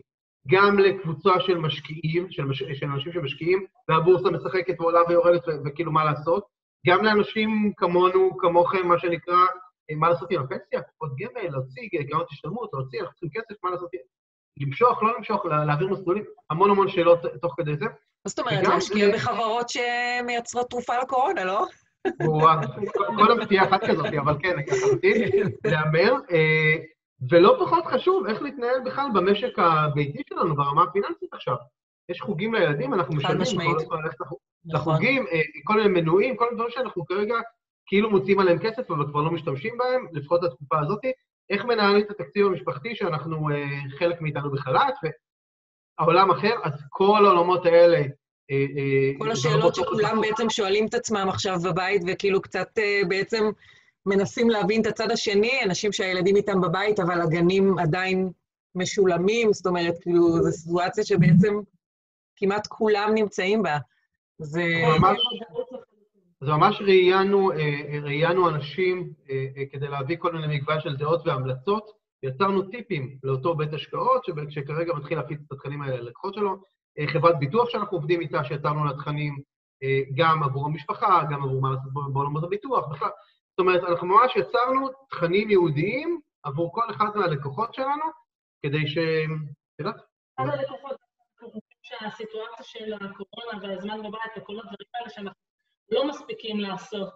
גם 0.50 0.78
לקבוצה 0.78 1.40
של 1.40 1.58
משקיעים, 1.58 2.30
של, 2.30 2.44
מש, 2.44 2.62
של 2.74 2.86
אנשים 2.86 3.12
שמשקיעים, 3.12 3.64
והבורסה 3.88 4.30
משחקת 4.30 4.80
ועולה 4.80 5.00
ויורדת 5.08 5.42
וכאילו 5.64 5.92
מה 5.92 6.04
לעשות, 6.04 6.44
גם 6.86 6.98
כמונו, 7.76 8.38
כמוכם, 8.38 8.88
מה 8.88 8.98
שנקרא, 8.98 9.46
מה 9.96 10.08
לעשות 10.08 10.30
עם 10.30 10.42
הפנסיה, 10.42 10.82
קופות 10.82 11.12
גמל, 11.18 11.48
להוציא 11.50 11.88
גאות 12.08 12.26
השתלמות, 12.30 12.70
להוציא, 12.72 13.00
אנחנו 13.00 13.14
צריכים 13.14 13.30
כסף, 13.42 13.64
מה 13.64 13.70
לעשות, 13.70 13.90
למשוך, 14.60 15.02
לא 15.02 15.16
למשוך, 15.16 15.46
להעביר 15.46 15.88
מסלולים, 15.88 16.24
המון 16.50 16.70
המון 16.70 16.88
שאלות 16.88 17.18
תוך 17.42 17.54
כדי 17.56 17.76
זה. 17.76 17.84
מה 17.84 18.28
זאת 18.28 18.38
אומרת, 18.38 18.66
להשקיע 18.66 19.14
בחברות 19.14 19.66
שמייצרות 19.68 20.70
תרופה 20.70 20.98
לקורונה, 21.02 21.44
לא? 21.44 21.66
ברורה, 22.18 22.60
כל 23.16 23.32
המציאה 23.32 23.64
אחת 23.64 23.80
כזאת, 23.84 24.06
אבל 24.06 24.36
כן, 24.42 24.56
לחלוטין, 24.58 25.22
להמר. 25.64 26.14
ולא 27.30 27.56
פחות 27.60 27.86
חשוב, 27.86 28.26
איך 28.26 28.42
להתנהל 28.42 28.80
בכלל 28.84 29.06
במשק 29.14 29.58
הביתי 29.58 30.22
שלנו, 30.28 30.56
ברמה 30.56 30.82
הפיננסית 30.82 31.34
עכשיו. 31.34 31.56
יש 32.08 32.20
חוגים 32.20 32.54
לילדים, 32.54 32.94
אנחנו 32.94 33.14
משלמים, 33.14 33.60
אנחנו 33.60 33.96
לא 33.96 34.02
ללכת 34.02 34.16
לחוגים, 34.64 35.26
אה, 35.32 35.40
כל 35.64 35.74
מיני 35.74 36.00
מנויים, 36.00 36.36
כל 36.36 36.44
מיני 36.44 36.56
דברים 36.56 36.70
שאנחנו 36.70 37.06
כרגע 37.06 37.34
כאילו 37.86 38.10
מוציאים 38.10 38.40
עליהם 38.40 38.58
כסף, 38.58 38.90
אבל 38.90 39.06
כבר 39.06 39.20
לא 39.20 39.30
משתמשים 39.30 39.78
בהם, 39.78 40.06
לפחות 40.12 40.42
לתקופה 40.42 40.78
הזאת. 40.80 41.00
איך 41.50 41.64
מנהלים 41.64 42.02
את 42.02 42.10
התקציב 42.10 42.46
המשפחתי, 42.46 42.96
שאנחנו, 42.96 43.50
אה, 43.50 43.64
חלק 43.98 44.20
מאיתנו 44.20 44.50
בחל"ת, 44.50 44.94
והעולם 45.98 46.30
אחר, 46.30 46.54
אז 46.64 46.72
כל 46.90 47.26
העולמות 47.26 47.66
האלה... 47.66 48.02
אה, 48.50 49.18
כל 49.18 49.30
השאלות 49.30 49.74
שכולם 49.74 50.20
בעצם 50.20 50.50
שואלים 50.50 50.86
את 50.86 50.94
עצמם 50.94 51.26
עכשיו 51.28 51.56
בבית, 51.64 52.02
וכאילו 52.06 52.42
קצת 52.42 52.68
בעצם 53.08 53.50
מנסים 54.06 54.50
להבין 54.50 54.80
את 54.80 54.86
הצד 54.86 55.10
השני, 55.10 55.60
אנשים 55.64 55.92
שהילדים 55.92 56.36
איתם 56.36 56.60
בבית, 56.60 57.00
אבל 57.00 57.20
הגנים 57.20 57.78
עדיין 57.78 58.30
משולמים, 58.74 59.52
זאת 59.52 59.66
אומרת, 59.66 59.94
כאילו, 60.02 60.42
זו 60.42 60.52
סיטואציה 60.52 61.04
שבעצם 61.04 61.54
כמעט 62.36 62.66
כולם 62.66 63.10
נמצאים 63.14 63.62
בה. 63.62 63.76
זה... 64.38 64.64
זה 66.40 66.50
ממש 66.52 66.80
ראיינו, 66.80 67.52
אה, 67.52 68.00
ראיינו 68.02 68.48
אנשים 68.48 69.12
אה, 69.30 69.66
כדי 69.72 69.88
להביא 69.88 70.16
כל 70.18 70.32
מיני 70.32 70.56
מגוון 70.56 70.80
של 70.80 70.96
דעות 70.96 71.26
והמלצות, 71.26 71.90
יצרנו 72.22 72.62
טיפים 72.62 73.18
לאותו 73.22 73.54
בית 73.54 73.72
השקעות, 73.72 74.24
שכרגע 74.48 74.94
מתחיל 74.94 75.18
להפיץ 75.18 75.40
את 75.46 75.52
התכנים 75.52 75.82
האלה 75.82 75.96
ללקוחות 75.96 76.34
שלו, 76.34 76.56
אה, 76.98 77.06
חברת 77.06 77.38
ביטוח 77.38 77.70
שאנחנו 77.70 77.96
עובדים 77.96 78.20
איתה, 78.20 78.44
שיצרנו 78.44 78.84
לה 78.84 78.92
תכנים 78.92 79.36
גם 80.14 80.42
עבור 80.42 80.66
המשפחה, 80.66 81.22
גם 81.30 81.42
עבור 81.42 81.62
מה 81.62 81.70
לעשות 81.70 81.92
בעולמות 82.12 82.44
הביטוח, 82.44 82.88
בכלל. 82.88 83.08
זאת 83.50 83.58
אומרת, 83.58 83.84
אנחנו 83.84 84.06
ממש 84.06 84.36
יצרנו 84.36 84.88
תכנים 85.10 85.50
ייעודיים 85.50 86.20
עבור 86.42 86.74
כל 86.74 86.90
אחד 86.90 87.06
מהלקוחות 87.14 87.74
שלנו, 87.74 88.04
כדי 88.62 88.88
ש... 88.88 88.98
את 88.98 89.78
יודעת? 89.78 89.96
אחד 90.40 90.48
הלקוחות, 90.48 90.96
שהסיטואציה 91.82 92.64
של 92.64 92.94
הקורונה 92.94 93.62
והזמן 93.62 93.98
בבית 93.98 94.32
וכל 94.36 94.52
הדברים 94.52 94.88
האלה 94.94 95.10
שאנחנו 95.10 95.47
לא 95.90 96.08
מספיקים 96.08 96.60
לעשות 96.60 97.12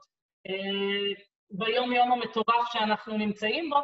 אה, 0.48 1.22
ביום-יום 1.50 2.12
המטורף 2.12 2.72
שאנחנו 2.72 3.16
נמצאים 3.16 3.70
בו, 3.70 3.76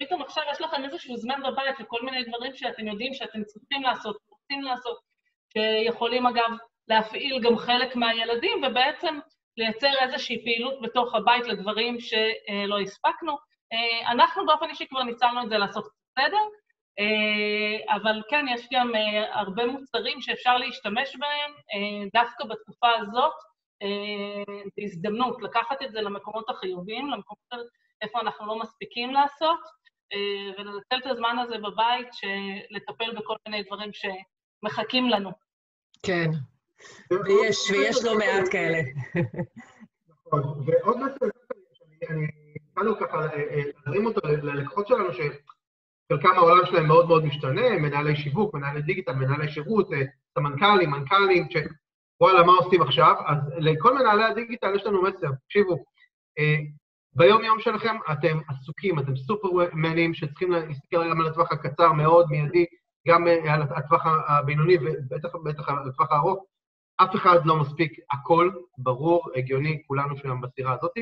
פתאום 0.00 0.22
עכשיו 0.22 0.42
יש 0.52 0.60
לכם 0.60 0.84
איזשהו 0.84 1.16
זמן 1.16 1.42
בבית 1.42 1.76
וכל 1.80 2.02
מיני 2.02 2.24
דברים 2.24 2.54
שאתם 2.54 2.86
יודעים 2.86 3.14
שאתם 3.14 3.44
צריכים 3.44 3.82
לעשות, 3.82 4.16
רוצים 4.30 4.62
לעשות, 4.62 4.98
שיכולים 5.52 6.26
אגב 6.26 6.50
להפעיל 6.88 7.40
גם 7.42 7.56
חלק 7.56 7.96
מהילדים, 7.96 8.62
ובעצם 8.64 9.18
לייצר 9.56 9.92
איזושהי 10.00 10.44
פעילות 10.44 10.80
בתוך 10.82 11.14
הבית 11.14 11.46
לדברים 11.46 12.00
שלא 12.00 12.80
הספקנו. 12.80 13.36
אה, 13.72 14.10
אנחנו 14.12 14.46
באופן 14.46 14.68
אישי 14.68 14.86
כבר 14.86 15.02
ניצלנו 15.02 15.42
את 15.42 15.48
זה 15.48 15.58
לעשות 15.58 15.84
בסדר, 15.84 16.44
אה, 16.98 17.96
אבל 17.96 18.22
כן, 18.28 18.44
יש 18.54 18.68
גם 18.72 18.94
אה, 18.94 19.40
הרבה 19.40 19.66
מוצרים 19.66 20.20
שאפשר 20.20 20.56
להשתמש 20.56 21.16
בהם 21.16 21.52
דווקא 22.12 22.44
בתקופה 22.44 22.88
הזאת. 23.00 23.49
זו 24.64 24.82
הזדמנות 24.82 25.42
לקחת 25.42 25.82
את 25.82 25.92
זה 25.92 26.00
למקומות 26.00 26.50
החיוביים, 26.50 27.10
למקומות 27.10 27.68
איפה 28.02 28.20
אנחנו 28.20 28.46
לא 28.46 28.58
מספיקים 28.58 29.10
לעשות, 29.10 29.60
ולנצל 30.58 30.98
את 30.98 31.06
הזמן 31.06 31.36
הזה 31.42 31.58
בבית, 31.58 32.08
לטפל 32.70 33.16
בכל 33.16 33.34
מיני 33.48 33.62
דברים 33.62 33.90
שמחכים 33.92 35.08
לנו. 35.08 35.30
כן, 36.02 36.30
ויש, 37.10 37.70
ויש 37.70 38.04
לא 38.04 38.18
מעט 38.18 38.48
כאלה. 38.50 38.78
נכון, 40.08 40.42
ועוד 40.66 40.96
משהו, 40.96 41.16
אני 42.10 42.26
התחלנו 42.56 42.96
ככה 43.00 43.26
להרים 43.86 44.06
אותו 44.06 44.20
ללקוחות 44.28 44.88
שלנו, 44.88 45.08
שחלקם 45.12 46.36
העולם 46.36 46.66
שלהם 46.66 46.86
מאוד 46.86 47.08
מאוד 47.08 47.24
משתנה, 47.24 47.78
מנהלי 47.78 48.16
שיווק, 48.16 48.54
מנהלי 48.54 48.82
דיגיטל, 48.82 49.12
מנהלי 49.12 49.48
שירות, 49.48 49.88
סמנכ"לים, 50.34 50.90
מנכ"לים, 50.90 51.48
שוואלה, 52.22 52.42
מה 52.42 52.52
עושים 52.52 52.82
עכשיו? 52.82 53.14
אז 53.26 53.38
לכל 53.58 53.98
מנהלי 53.98 54.24
הדיגיטל 54.24 54.74
יש 54.74 54.86
לנו 54.86 55.02
מסר, 55.02 55.28
תקשיבו, 55.46 55.84
ביום-יום 57.16 57.60
שלכם 57.60 57.96
אתם 58.12 58.38
עסוקים, 58.48 58.98
אתם 58.98 59.16
סופרמנים 59.16 60.14
שצריכים 60.14 60.52
להסתכל 60.52 61.10
גם 61.10 61.20
על 61.20 61.26
הטווח 61.26 61.52
הקצר, 61.52 61.92
מאוד 61.92 62.26
מיידי, 62.30 62.64
גם 63.08 63.26
על 63.26 63.62
הטווח 63.62 64.06
הבינוני 64.28 64.76
ובטח 64.76 65.28
בטח 65.44 65.68
על 65.68 65.88
הטווח 65.88 66.12
הארוך. 66.12 66.44
אף 66.96 67.14
אחד 67.14 67.46
לא 67.46 67.56
מספיק, 67.56 67.92
הכל 68.12 68.50
ברור, 68.78 69.28
הגיוני, 69.36 69.82
כולנו 69.86 70.16
שם 70.16 70.40
בסירה 70.40 70.74
הזאת. 70.74 70.92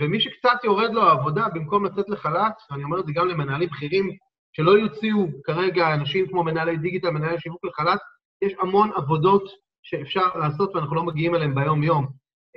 ומי 0.00 0.20
שקצת 0.20 0.64
יורד 0.64 0.90
לו 0.92 1.02
העבודה 1.02 1.48
במקום 1.54 1.84
לצאת 1.84 2.08
לחל"ת, 2.08 2.54
ואני 2.70 2.84
אומר 2.84 3.00
את 3.00 3.06
זה 3.06 3.12
גם 3.12 3.28
למנהלים 3.28 3.68
בכירים, 3.68 4.10
שלא 4.52 4.70
יוציאו 4.70 5.26
כרגע 5.44 5.94
אנשים 5.94 6.28
כמו 6.28 6.44
מנהלי 6.44 6.76
דיגיטל, 6.76 7.10
מנהלי 7.10 7.40
שיווק 7.40 7.64
לחל"ת, 7.64 8.00
יש 8.42 8.52
המון 8.60 8.90
עבודות 8.96 9.44
שאפשר 9.90 10.26
לעשות 10.34 10.74
ואנחנו 10.74 10.96
לא 10.96 11.02
מגיעים 11.02 11.34
אליהן 11.34 11.54
ביום-יום. 11.54 12.06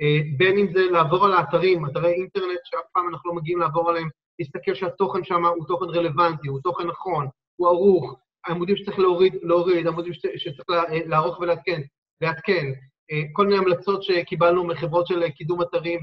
אה, 0.00 0.18
בין 0.36 0.58
אם 0.58 0.66
זה 0.72 0.90
לעבור 0.90 1.24
על 1.24 1.32
האתרים, 1.32 1.86
אתרי 1.86 2.12
אינטרנט 2.12 2.60
שאף 2.64 2.84
פעם 2.92 3.08
אנחנו 3.08 3.30
לא 3.30 3.36
מגיעים 3.36 3.58
לעבור 3.58 3.90
עליהם, 3.90 4.08
להסתכל 4.38 4.74
שהתוכן 4.74 5.24
שם 5.24 5.44
הוא 5.44 5.66
תוכן 5.66 5.84
רלוונטי, 5.84 6.48
הוא 6.48 6.60
תוכן 6.62 6.86
נכון, 6.86 7.26
הוא 7.56 7.68
ערוך, 7.68 8.14
עמודים 8.48 8.76
שצריך 8.76 8.98
להוריד, 8.98 9.34
להוריד, 9.42 9.86
עמודים 9.86 10.12
שצריך 10.14 10.68
לערוך 11.06 11.40
ולעדכן, 11.40 11.80
לעדכן, 12.20 12.66
אה, 13.10 13.22
כל 13.32 13.46
מיני 13.46 13.58
המלצות 13.58 14.02
שקיבלנו 14.02 14.64
מחברות 14.66 15.06
של 15.06 15.28
קידום 15.28 15.62
אתרים 15.62 16.00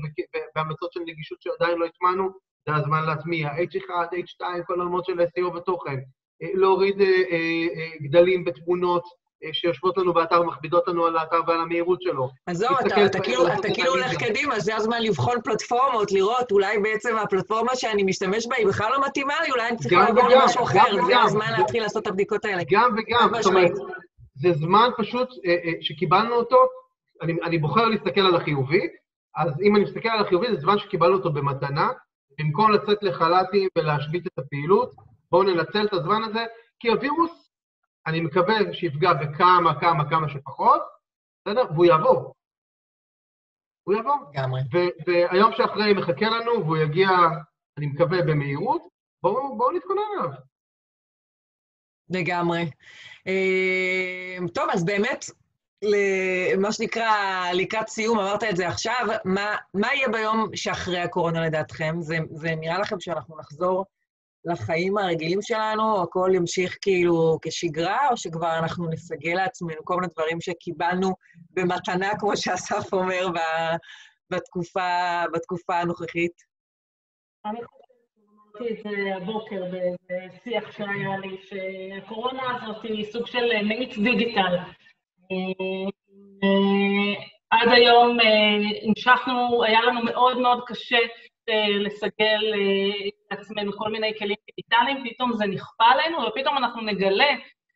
והמלצות 0.55 0.93
של 0.93 0.99
נגישות 0.99 1.41
שעדיין 1.41 1.77
לא 1.77 1.85
הטמענו, 1.85 2.29
זה 2.69 2.75
הזמן 2.75 3.05
להטמיע, 3.05 3.49
H1, 3.49 3.89
H2, 3.89 4.63
כל 4.65 4.79
העולמות 4.79 5.05
של 5.05 5.19
SEO 5.19 5.55
ותוכן, 5.55 5.99
אה, 6.43 6.47
להוריד 6.53 6.95
גדלים 8.01 8.43
בתמונות, 8.43 9.20
שיושבות 9.53 9.97
לנו 9.97 10.13
באתר 10.13 10.41
ומכבידות 10.41 10.87
לנו 10.87 11.05
על 11.05 11.17
האתר 11.17 11.39
ועל 11.47 11.61
המהירות 11.61 12.01
שלו. 12.01 12.29
אז 12.47 12.57
זהו, 12.57 12.75
אתה, 12.79 13.05
אתה 13.05 13.19
כאילו, 13.19 13.47
אתה 13.47 13.67
כאילו 13.73 13.91
הולך 13.91 14.15
קדימה, 14.15 14.59
זה 14.59 14.75
הזמן 14.75 15.01
לבחון 15.01 15.41
פלטפורמות, 15.43 16.11
לראות 16.11 16.51
אולי 16.51 16.77
בעצם 16.77 17.17
הפלטפורמה 17.17 17.75
שאני 17.75 18.03
משתמש 18.03 18.47
בה 18.47 18.55
היא 18.55 18.67
בכלל 18.67 18.91
לא 18.91 19.05
מתאימה 19.05 19.33
לי, 19.43 19.51
אולי 19.51 19.69
אני 19.69 19.77
צריכה 19.77 19.95
לעבור 19.95 20.29
למשהו 20.29 20.63
אחר, 20.63 21.05
זה 21.07 21.21
הזמן 21.21 21.45
להתחיל 21.57 21.83
לעשות 21.83 22.03
את 22.03 22.07
הבדיקות 22.07 22.45
האלה. 22.45 22.61
גם 22.71 22.95
וגם, 22.97 23.29
זאת 23.41 23.45
אומרת, 23.45 23.71
זה 24.35 24.51
זמן 24.51 24.89
פשוט 24.97 25.29
אה, 25.45 25.51
אה, 25.51 25.71
שקיבלנו 25.81 26.35
אותו, 26.35 26.57
אני 27.21 27.57
בוחר 27.57 27.85
להסתכל 27.85 28.21
על 28.21 28.35
החיובי, 28.35 28.87
אז 29.37 29.61
אם 29.61 29.75
אני 29.75 29.83
מסתכל 29.83 30.09
על 30.09 30.25
החיובי, 30.25 30.47
זה 30.55 30.61
זמן 30.61 30.77
שקיבלנו 30.77 31.13
אותו 31.13 31.33
במתנה, 31.33 31.89
במקום 32.39 32.71
לצאת 32.71 33.03
לחל"תים 33.03 33.69
ולהשבית 33.77 34.27
את 34.27 34.31
הפעילות, 34.37 34.91
בואו 35.31 35.43
ננצל 35.43 35.85
את 35.85 35.93
הזמן 35.93 36.23
הזה, 36.23 36.45
כי 36.79 36.89
הווירוס 36.89 37.40
אני 38.07 38.21
מקווה 38.21 38.55
שיפגע 38.73 39.13
בכמה, 39.13 39.79
כמה, 39.79 40.09
כמה 40.09 40.29
שפחות, 40.29 40.81
בסדר? 41.45 41.63
והוא 41.73 41.85
יעבור. 41.85 42.33
הוא 43.83 43.95
יעבור. 43.95 44.15
לגמרי. 44.33 44.61
והיום 45.07 45.51
שאחרי 45.57 45.93
מחכה 45.93 46.25
לנו, 46.25 46.65
והוא 46.65 46.77
יגיע, 46.77 47.09
אני 47.77 47.85
מקווה, 47.85 48.21
במהירות, 48.21 48.81
בואו 49.23 49.57
בוא 49.57 49.73
נתכונן 49.73 50.01
אליו. 50.13 50.29
לגמרי. 52.09 52.71
אה, 53.27 54.47
טוב, 54.53 54.69
אז 54.73 54.85
באמת, 54.85 55.25
מה 56.57 56.71
שנקרא, 56.71 57.11
לקראת 57.53 57.87
סיום, 57.87 58.19
אמרת 58.19 58.43
את 58.43 58.57
זה 58.57 58.67
עכשיו, 58.67 59.07
מה, 59.25 59.55
מה 59.73 59.87
יהיה 59.93 60.09
ביום 60.09 60.49
שאחרי 60.55 60.99
הקורונה 60.99 61.45
לדעתכם? 61.45 61.95
זה, 61.99 62.17
זה 62.31 62.55
נראה 62.55 62.79
לכם 62.79 62.99
שאנחנו 62.99 63.37
נחזור 63.37 63.85
לחיים 64.45 64.97
הרגילים 64.97 65.41
שלנו, 65.41 66.01
הכל 66.01 66.31
ימשיך 66.33 66.77
כאילו 66.81 67.37
כשגרה, 67.41 68.07
או 68.11 68.17
שכבר 68.17 68.59
אנחנו 68.59 68.89
נסגל 68.89 69.35
לעצמנו 69.35 69.83
כל 69.83 69.95
מיני 69.95 70.07
דברים 70.13 70.41
שקיבלנו 70.41 71.13
במתנה, 71.53 72.09
כמו 72.19 72.37
שאסף 72.37 72.93
אומר, 72.93 73.27
בתקופה, 74.31 75.23
בתקופה 75.33 75.79
הנוכחית? 75.79 76.31
אני 77.45 77.59
חושבת 77.63 78.71
את 78.71 78.83
זה 78.83 79.15
הבוקר 79.15 79.63
באיזה 79.71 80.37
שיח 80.43 80.71
שהיה 80.71 81.17
לי, 81.17 81.37
שהקורונה 81.43 82.43
הזאת 82.55 82.83
היא 82.83 83.11
סוג 83.11 83.27
של 83.27 83.63
מאיץ 83.63 83.97
דיגיטל. 83.97 84.57
עד 87.51 87.67
היום 87.71 88.19
אה, 88.19 88.87
המשכנו, 88.87 89.63
היה 89.63 89.81
לנו 89.81 90.03
מאוד 90.03 90.37
מאוד 90.37 90.63
קשה 90.67 90.95
אה, 90.95 91.30
לסגל 91.79 92.53
אה, 92.53 93.07
את 93.33 93.39
עצמנו 93.39 93.71
כל 93.77 93.91
מיני 93.91 94.17
כלים 94.19 94.35
דיגיטליים, 94.45 95.09
פתאום 95.09 95.33
זה 95.33 95.45
נכפה 95.45 95.85
עלינו, 95.85 96.17
ופתאום 96.27 96.57
אנחנו 96.57 96.81
נגלה 96.81 97.33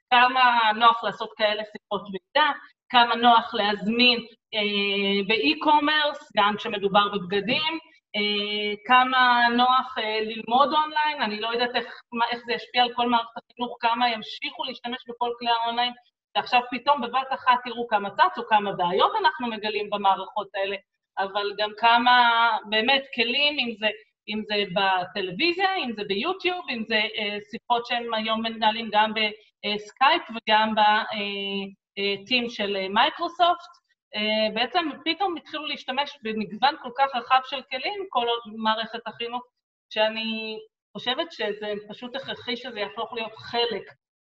כמה 0.09 0.71
נוח 0.75 1.03
לעשות 1.03 1.29
כאלה 1.37 1.63
שיחות 1.63 2.01
ועידה, 2.01 2.51
כמה 2.89 3.15
נוח 3.15 3.53
להזמין 3.53 4.19
אה, 4.53 5.27
ב 5.27 5.36
e-commerce, 5.36 6.31
גם 6.37 6.55
כשמדובר 6.57 7.07
בבגדים, 7.13 7.79
אה, 8.15 8.75
כמה 8.85 9.47
נוח 9.57 9.97
אה, 9.97 10.19
ללמוד 10.21 10.73
אונליין, 10.73 11.21
אני 11.21 11.41
לא 11.41 11.47
יודעת 11.47 11.75
איך, 11.75 12.01
מה, 12.11 12.25
איך 12.31 12.39
זה 12.45 12.53
ישפיע 12.53 12.83
על 12.83 12.93
כל 12.93 13.09
מערכת 13.09 13.37
החינוך, 13.37 13.77
כמה 13.79 14.09
ימשיכו 14.09 14.63
להשתמש 14.63 14.97
בכל 15.07 15.29
כלי 15.39 15.49
האונליין, 15.49 15.93
ועכשיו 16.35 16.61
פתאום 16.71 17.01
בבת 17.01 17.27
אחת 17.33 17.57
תראו 17.63 17.87
כמה 17.87 18.09
צצו, 18.09 18.41
כמה 18.49 18.71
בעיות 18.71 19.11
אנחנו 19.19 19.47
מגלים 19.47 19.89
במערכות 19.89 20.47
האלה. 20.55 20.75
אבל 21.19 21.51
גם 21.57 21.69
כמה 21.77 22.49
באמת 22.69 23.03
כלים, 23.15 23.59
אם 23.59 23.75
זה, 23.79 23.87
אם 24.29 24.41
זה 24.47 24.63
בטלוויזיה, 24.75 25.75
אם 25.75 25.91
זה 25.95 26.03
ביוטיוב, 26.07 26.65
אם 26.69 26.83
זה 26.87 26.95
אה, 26.95 27.37
שיחות 27.51 27.85
שהם 27.85 28.13
היום 28.13 28.41
מנהלים 28.41 28.89
גם 28.91 29.11
בסקייפ 29.13 30.21
וגם 30.29 30.73
בטים 30.75 32.43
אה, 32.43 32.49
של 32.49 32.87
מייקרוסופט. 32.89 33.71
אה, 34.15 34.53
בעצם 34.53 34.89
פתאום 35.05 35.37
התחילו 35.37 35.65
להשתמש 35.65 36.17
במגוון 36.23 36.75
כל 36.81 36.89
כך 36.97 37.15
רחב 37.15 37.39
של 37.45 37.61
כלים, 37.61 38.05
כל 38.09 38.25
מערכת 38.57 39.07
החינוך, 39.07 39.43
שאני 39.89 40.57
חושבת 40.93 41.31
שזה 41.31 41.73
פשוט 41.89 42.15
הכרחי 42.15 42.57
שזה 42.57 42.79
יהפוך 42.79 43.13
להיות 43.13 43.35
חלק 43.35 43.83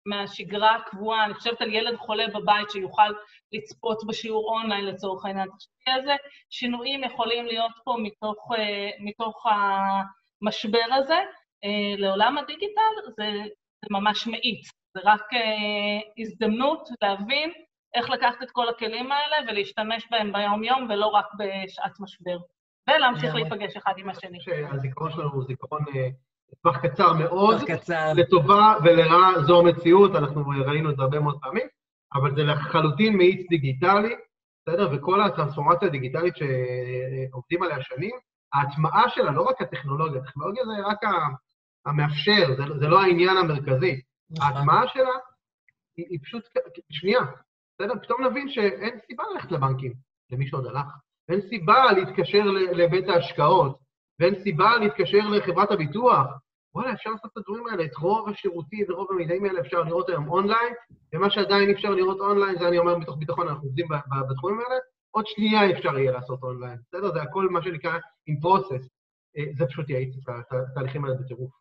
מהשגרה 0.07 0.75
הקבועה, 0.75 1.25
אני 1.25 1.33
חושבת 1.33 1.61
על 1.61 1.73
ילד 1.73 1.95
חולה 1.95 2.27
בבית 2.27 2.69
שיוכל 2.71 3.11
לצפות 3.53 3.97
בשיעור 4.07 4.55
אונליין 4.55 4.85
לצורך 4.85 5.25
העניין. 5.25 5.49
תחשבי 5.49 5.97
איזה 5.97 6.15
שינויים 6.49 7.03
יכולים 7.03 7.45
להיות 7.45 7.71
פה 7.83 7.95
מתוך, 8.03 8.51
אה, 8.57 8.89
מתוך 8.99 9.45
המשבר 10.41 10.85
הזה. 10.93 11.19
אה, 11.63 11.95
לעולם 11.97 12.37
הדיגיטל 12.37 12.93
זה, 13.05 13.31
זה 13.81 13.87
ממש 13.91 14.27
מאיץ, 14.27 14.69
זה 14.93 14.99
רק 15.03 15.33
אה, 15.33 15.99
הזדמנות 16.17 16.89
להבין 17.01 17.51
איך 17.93 18.09
לקחת 18.09 18.43
את 18.43 18.51
כל 18.51 18.69
הכלים 18.69 19.11
האלה 19.11 19.35
ולהשתמש 19.47 20.07
בהם 20.11 20.31
ביום-יום 20.33 20.87
ולא 20.89 21.07
רק 21.07 21.25
בשעת 21.37 21.99
משבר. 21.99 22.37
ולהמשיך 22.89 23.35
להיפגש 23.35 23.77
אחד 23.77 23.93
עם 23.97 24.09
השני. 24.09 24.37
הזיכרון 24.71 25.11
שלנו 25.11 25.29
הוא 25.33 25.43
זיכרון 25.43 25.81
טווח 26.61 26.77
קצר 26.77 27.13
מאוד, 27.13 27.57
קצר. 27.67 28.13
לטובה 28.15 28.75
ולרעה 28.83 29.43
זו 29.47 29.59
המציאות, 29.59 30.15
אנחנו 30.15 30.43
ראינו 30.65 30.89
את 30.89 30.95
זה 30.95 31.01
הרבה 31.01 31.19
מאוד 31.19 31.37
פעמים, 31.41 31.67
אבל 32.13 32.35
זה 32.35 32.43
לחלוטין 32.43 33.17
מאיץ 33.17 33.49
דיגיטלי, 33.49 34.15
בסדר? 34.61 34.89
וכל 34.91 35.21
הטרנספורמציה 35.21 35.87
הדיגיטלית 35.87 36.33
שעובדים 36.37 37.63
עליה 37.63 37.81
שנים, 37.81 38.15
ההטמעה 38.53 39.09
שלה, 39.09 39.31
לא 39.31 39.41
רק 39.41 39.61
הטכנולוגיה, 39.61 40.21
הטכנולוגיה 40.21 40.63
זה 40.65 40.87
רק 40.87 40.99
המאפשר, 41.85 42.55
זה, 42.57 42.79
זה 42.79 42.87
לא 42.87 43.01
העניין 43.01 43.37
המרכזי. 43.37 44.01
נכון. 44.29 44.55
ההטמעה 44.55 44.87
שלה 44.87 45.09
היא, 45.97 46.05
היא 46.09 46.19
פשוט, 46.23 46.43
שנייה, 46.91 47.19
בסדר? 47.75 47.93
פתאום 48.03 48.23
נבין 48.23 48.49
שאין 48.49 48.99
סיבה 49.07 49.23
ללכת 49.33 49.51
לבנקים, 49.51 49.93
למי 50.31 50.47
שעוד 50.47 50.65
הלך, 50.65 50.87
ואין 51.29 51.41
סיבה 51.41 51.91
להתקשר 51.91 52.43
לבית 52.71 53.09
ההשקעות, 53.09 53.77
ואין 54.19 54.35
סיבה 54.43 54.77
להתקשר 54.77 55.27
לחברת 55.29 55.71
הביטוח. 55.71 56.27
וואלה, 56.75 56.93
אפשר 56.93 57.09
לעשות 57.09 57.31
את 57.31 57.37
הדברים 57.37 57.67
האלה, 57.67 57.85
את 57.85 57.95
רוב 57.95 58.29
השירותים 58.29 58.85
ורוב 58.89 59.07
המידעים 59.11 59.45
האלה 59.45 59.61
אפשר 59.61 59.81
לראות 59.81 60.09
היום 60.09 60.29
אונליין, 60.29 60.73
ומה 61.13 61.29
שעדיין 61.29 61.69
אפשר 61.69 61.89
לראות 61.89 62.19
אונליין, 62.19 62.59
זה 62.59 62.67
אני 62.67 62.77
אומר 62.77 62.97
מתוך 62.97 63.17
ביטחון, 63.17 63.47
אנחנו 63.47 63.63
עובדים 63.63 63.87
בתחומים 64.29 64.59
האלה, 64.59 64.79
עוד 65.11 65.25
שנייה 65.27 65.71
אפשר 65.71 65.97
יהיה 65.97 66.11
לעשות 66.11 66.43
אונליין, 66.43 66.77
בסדר? 66.87 67.13
זה 67.13 67.21
הכל 67.21 67.49
מה 67.49 67.63
שנקרא 67.63 67.97
in 68.29 68.45
process. 68.45 68.87
אה, 69.37 69.43
זה 69.57 69.65
פשוט 69.65 69.89
יאיץ 69.89 70.15
את 70.17 70.53
התהליכים 70.53 71.05
האלה 71.05 71.15
בטירוף. 71.15 71.51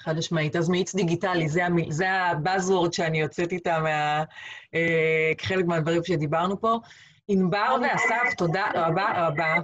חד 0.00 0.16
משמעית. 0.18 0.56
אז 0.56 0.68
מאיץ 0.68 0.94
דיגיטלי, 0.94 1.48
זה, 1.48 1.66
המ... 1.66 1.90
זה 1.90 2.12
הבאזוורד 2.12 2.92
שאני 2.92 3.20
יוצאת 3.20 3.52
איתה 3.52 3.78
מה... 3.80 4.24
אה, 4.74 5.32
כחלק 5.38 5.64
מהדברים 5.64 6.04
שדיברנו 6.04 6.60
פה. 6.60 6.78
ענבר 7.28 7.76
ואסף, 7.82 8.34
תודה 8.38 8.66
רבה 8.74 9.26
רבה. 9.26 9.54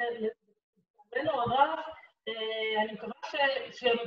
לצערנו 0.00 1.40
הרב, 1.40 1.78
אה, 2.28 2.82
אני 2.82 2.92
מקווה 2.92 3.12
שהם 3.72 3.98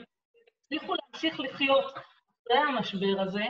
יצליחו 0.72 0.94
להמשיך 0.94 1.40
לחיות 1.40 1.86
אחרי 1.86 2.58
המשבר 2.58 3.22
הזה, 3.22 3.46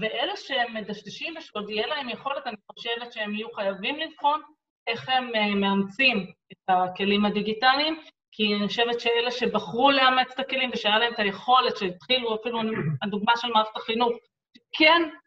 ואלה 0.00 0.36
שהם 0.36 0.74
מדשדשים 0.74 1.34
ושעוד 1.36 1.70
יהיה 1.70 1.86
להם 1.86 2.08
יכולת, 2.08 2.46
אני 2.46 2.56
חושבת 2.72 3.12
שהם 3.12 3.34
יהיו 3.34 3.52
חייבים 3.54 3.96
לבחון 3.96 4.40
איך 4.86 5.08
הם 5.08 5.34
אה, 5.34 5.54
מאמצים 5.54 6.32
את 6.52 6.58
הכלים 6.68 7.24
הדיגיטליים, 7.24 8.00
כי 8.32 8.54
אני 8.54 8.68
חושבת 8.68 9.00
שאלה 9.00 9.30
שבחרו 9.30 9.90
לאמץ 9.90 10.32
את 10.34 10.38
הכלים 10.38 10.70
ושהיה 10.72 10.98
להם 10.98 11.12
את 11.14 11.18
היכולת, 11.18 11.76
שהתחילו 11.76 12.34
אפילו, 12.34 12.60
הדוגמה 13.02 13.32
של 13.36 13.48
מערכת 13.48 13.76
החינוך, 13.76 14.12
כן 14.72 15.02
אה, 15.02 15.08
אה, 15.08 15.19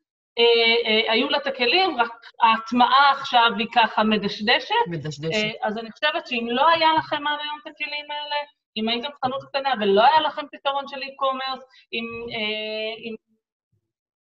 היו 1.09 1.29
לה 1.29 1.37
את 1.37 1.47
הכלים, 1.47 1.99
רק 1.99 2.11
ההטמעה 2.41 3.11
עכשיו 3.11 3.51
היא 3.57 3.67
ככה 3.75 4.03
מדשדשת. 4.03 4.75
מדשדשת. 4.87 5.33
אה, 5.33 5.67
אז 5.67 5.77
אני 5.77 5.91
חושבת 5.91 6.27
שאם 6.27 6.47
לא 6.51 6.67
היה 6.67 6.93
לכם 6.97 7.27
עד 7.27 7.39
היום 7.41 7.59
את 7.61 7.67
הכלים 7.67 8.05
האלה, 8.11 8.35
אם 8.77 8.89
הייתם 8.89 9.09
חנות 9.25 9.43
קטנה 9.43 9.73
ולא 9.81 10.03
היה 10.05 10.21
לכם 10.21 10.41
פתרון 10.51 10.87
של 10.87 10.97
e-commerce, 10.97 11.63
אם, 11.93 12.05
אה, 12.31 12.95
אם 13.03 13.15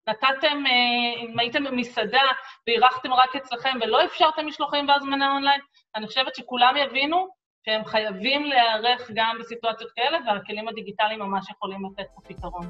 נתתם, 0.08 0.64
אה, 0.66 1.24
אם 1.24 1.40
הייתם 1.40 1.64
במסעדה 1.64 2.22
ואירחתם 2.68 3.14
רק 3.14 3.36
אצלכם 3.36 3.78
ולא 3.82 4.06
אפשרתם 4.06 4.48
משלוחים 4.48 4.90
והזמנה 4.90 5.34
אונליין, 5.34 5.62
אני 5.96 6.08
חושבת 6.08 6.36
שכולם 6.36 6.76
יבינו 6.78 7.28
שהם 7.66 7.86
חייבים 7.86 8.44
להיערך 8.44 9.12
גם 9.14 9.38
בסיטואציות 9.40 9.92
כאלה, 9.96 10.18
והכלים 10.28 10.68
הדיגיטליים 10.68 11.20
ממש 11.20 11.50
יכולים 11.50 11.80
לתת 11.86 12.10
פה 12.16 12.22
פתרון. 12.34 12.66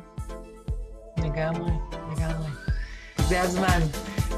לגמרי. 1.25 1.80
זה 3.31 3.41
הזמן. 3.41 3.79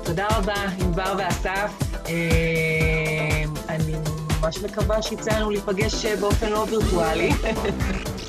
תודה 0.04 0.28
רבה, 0.32 0.54
ענבר 0.80 1.16
ואסף. 1.18 1.72
אה, 2.10 3.44
אני 3.70 3.94
ממש 4.42 4.58
מקווה 4.58 5.02
שיצא 5.02 5.32
לנו 5.32 5.50
להיפגש 5.50 6.06
באופן 6.06 6.50
לא 6.50 6.66
וירטואלי. 6.70 7.30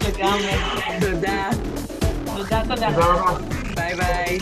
לגמרי. 0.09 0.53
תודה. 1.01 1.49
תודה, 2.37 2.63
תודה. 2.69 2.89
ביי 3.75 3.95
ביי. 3.95 4.39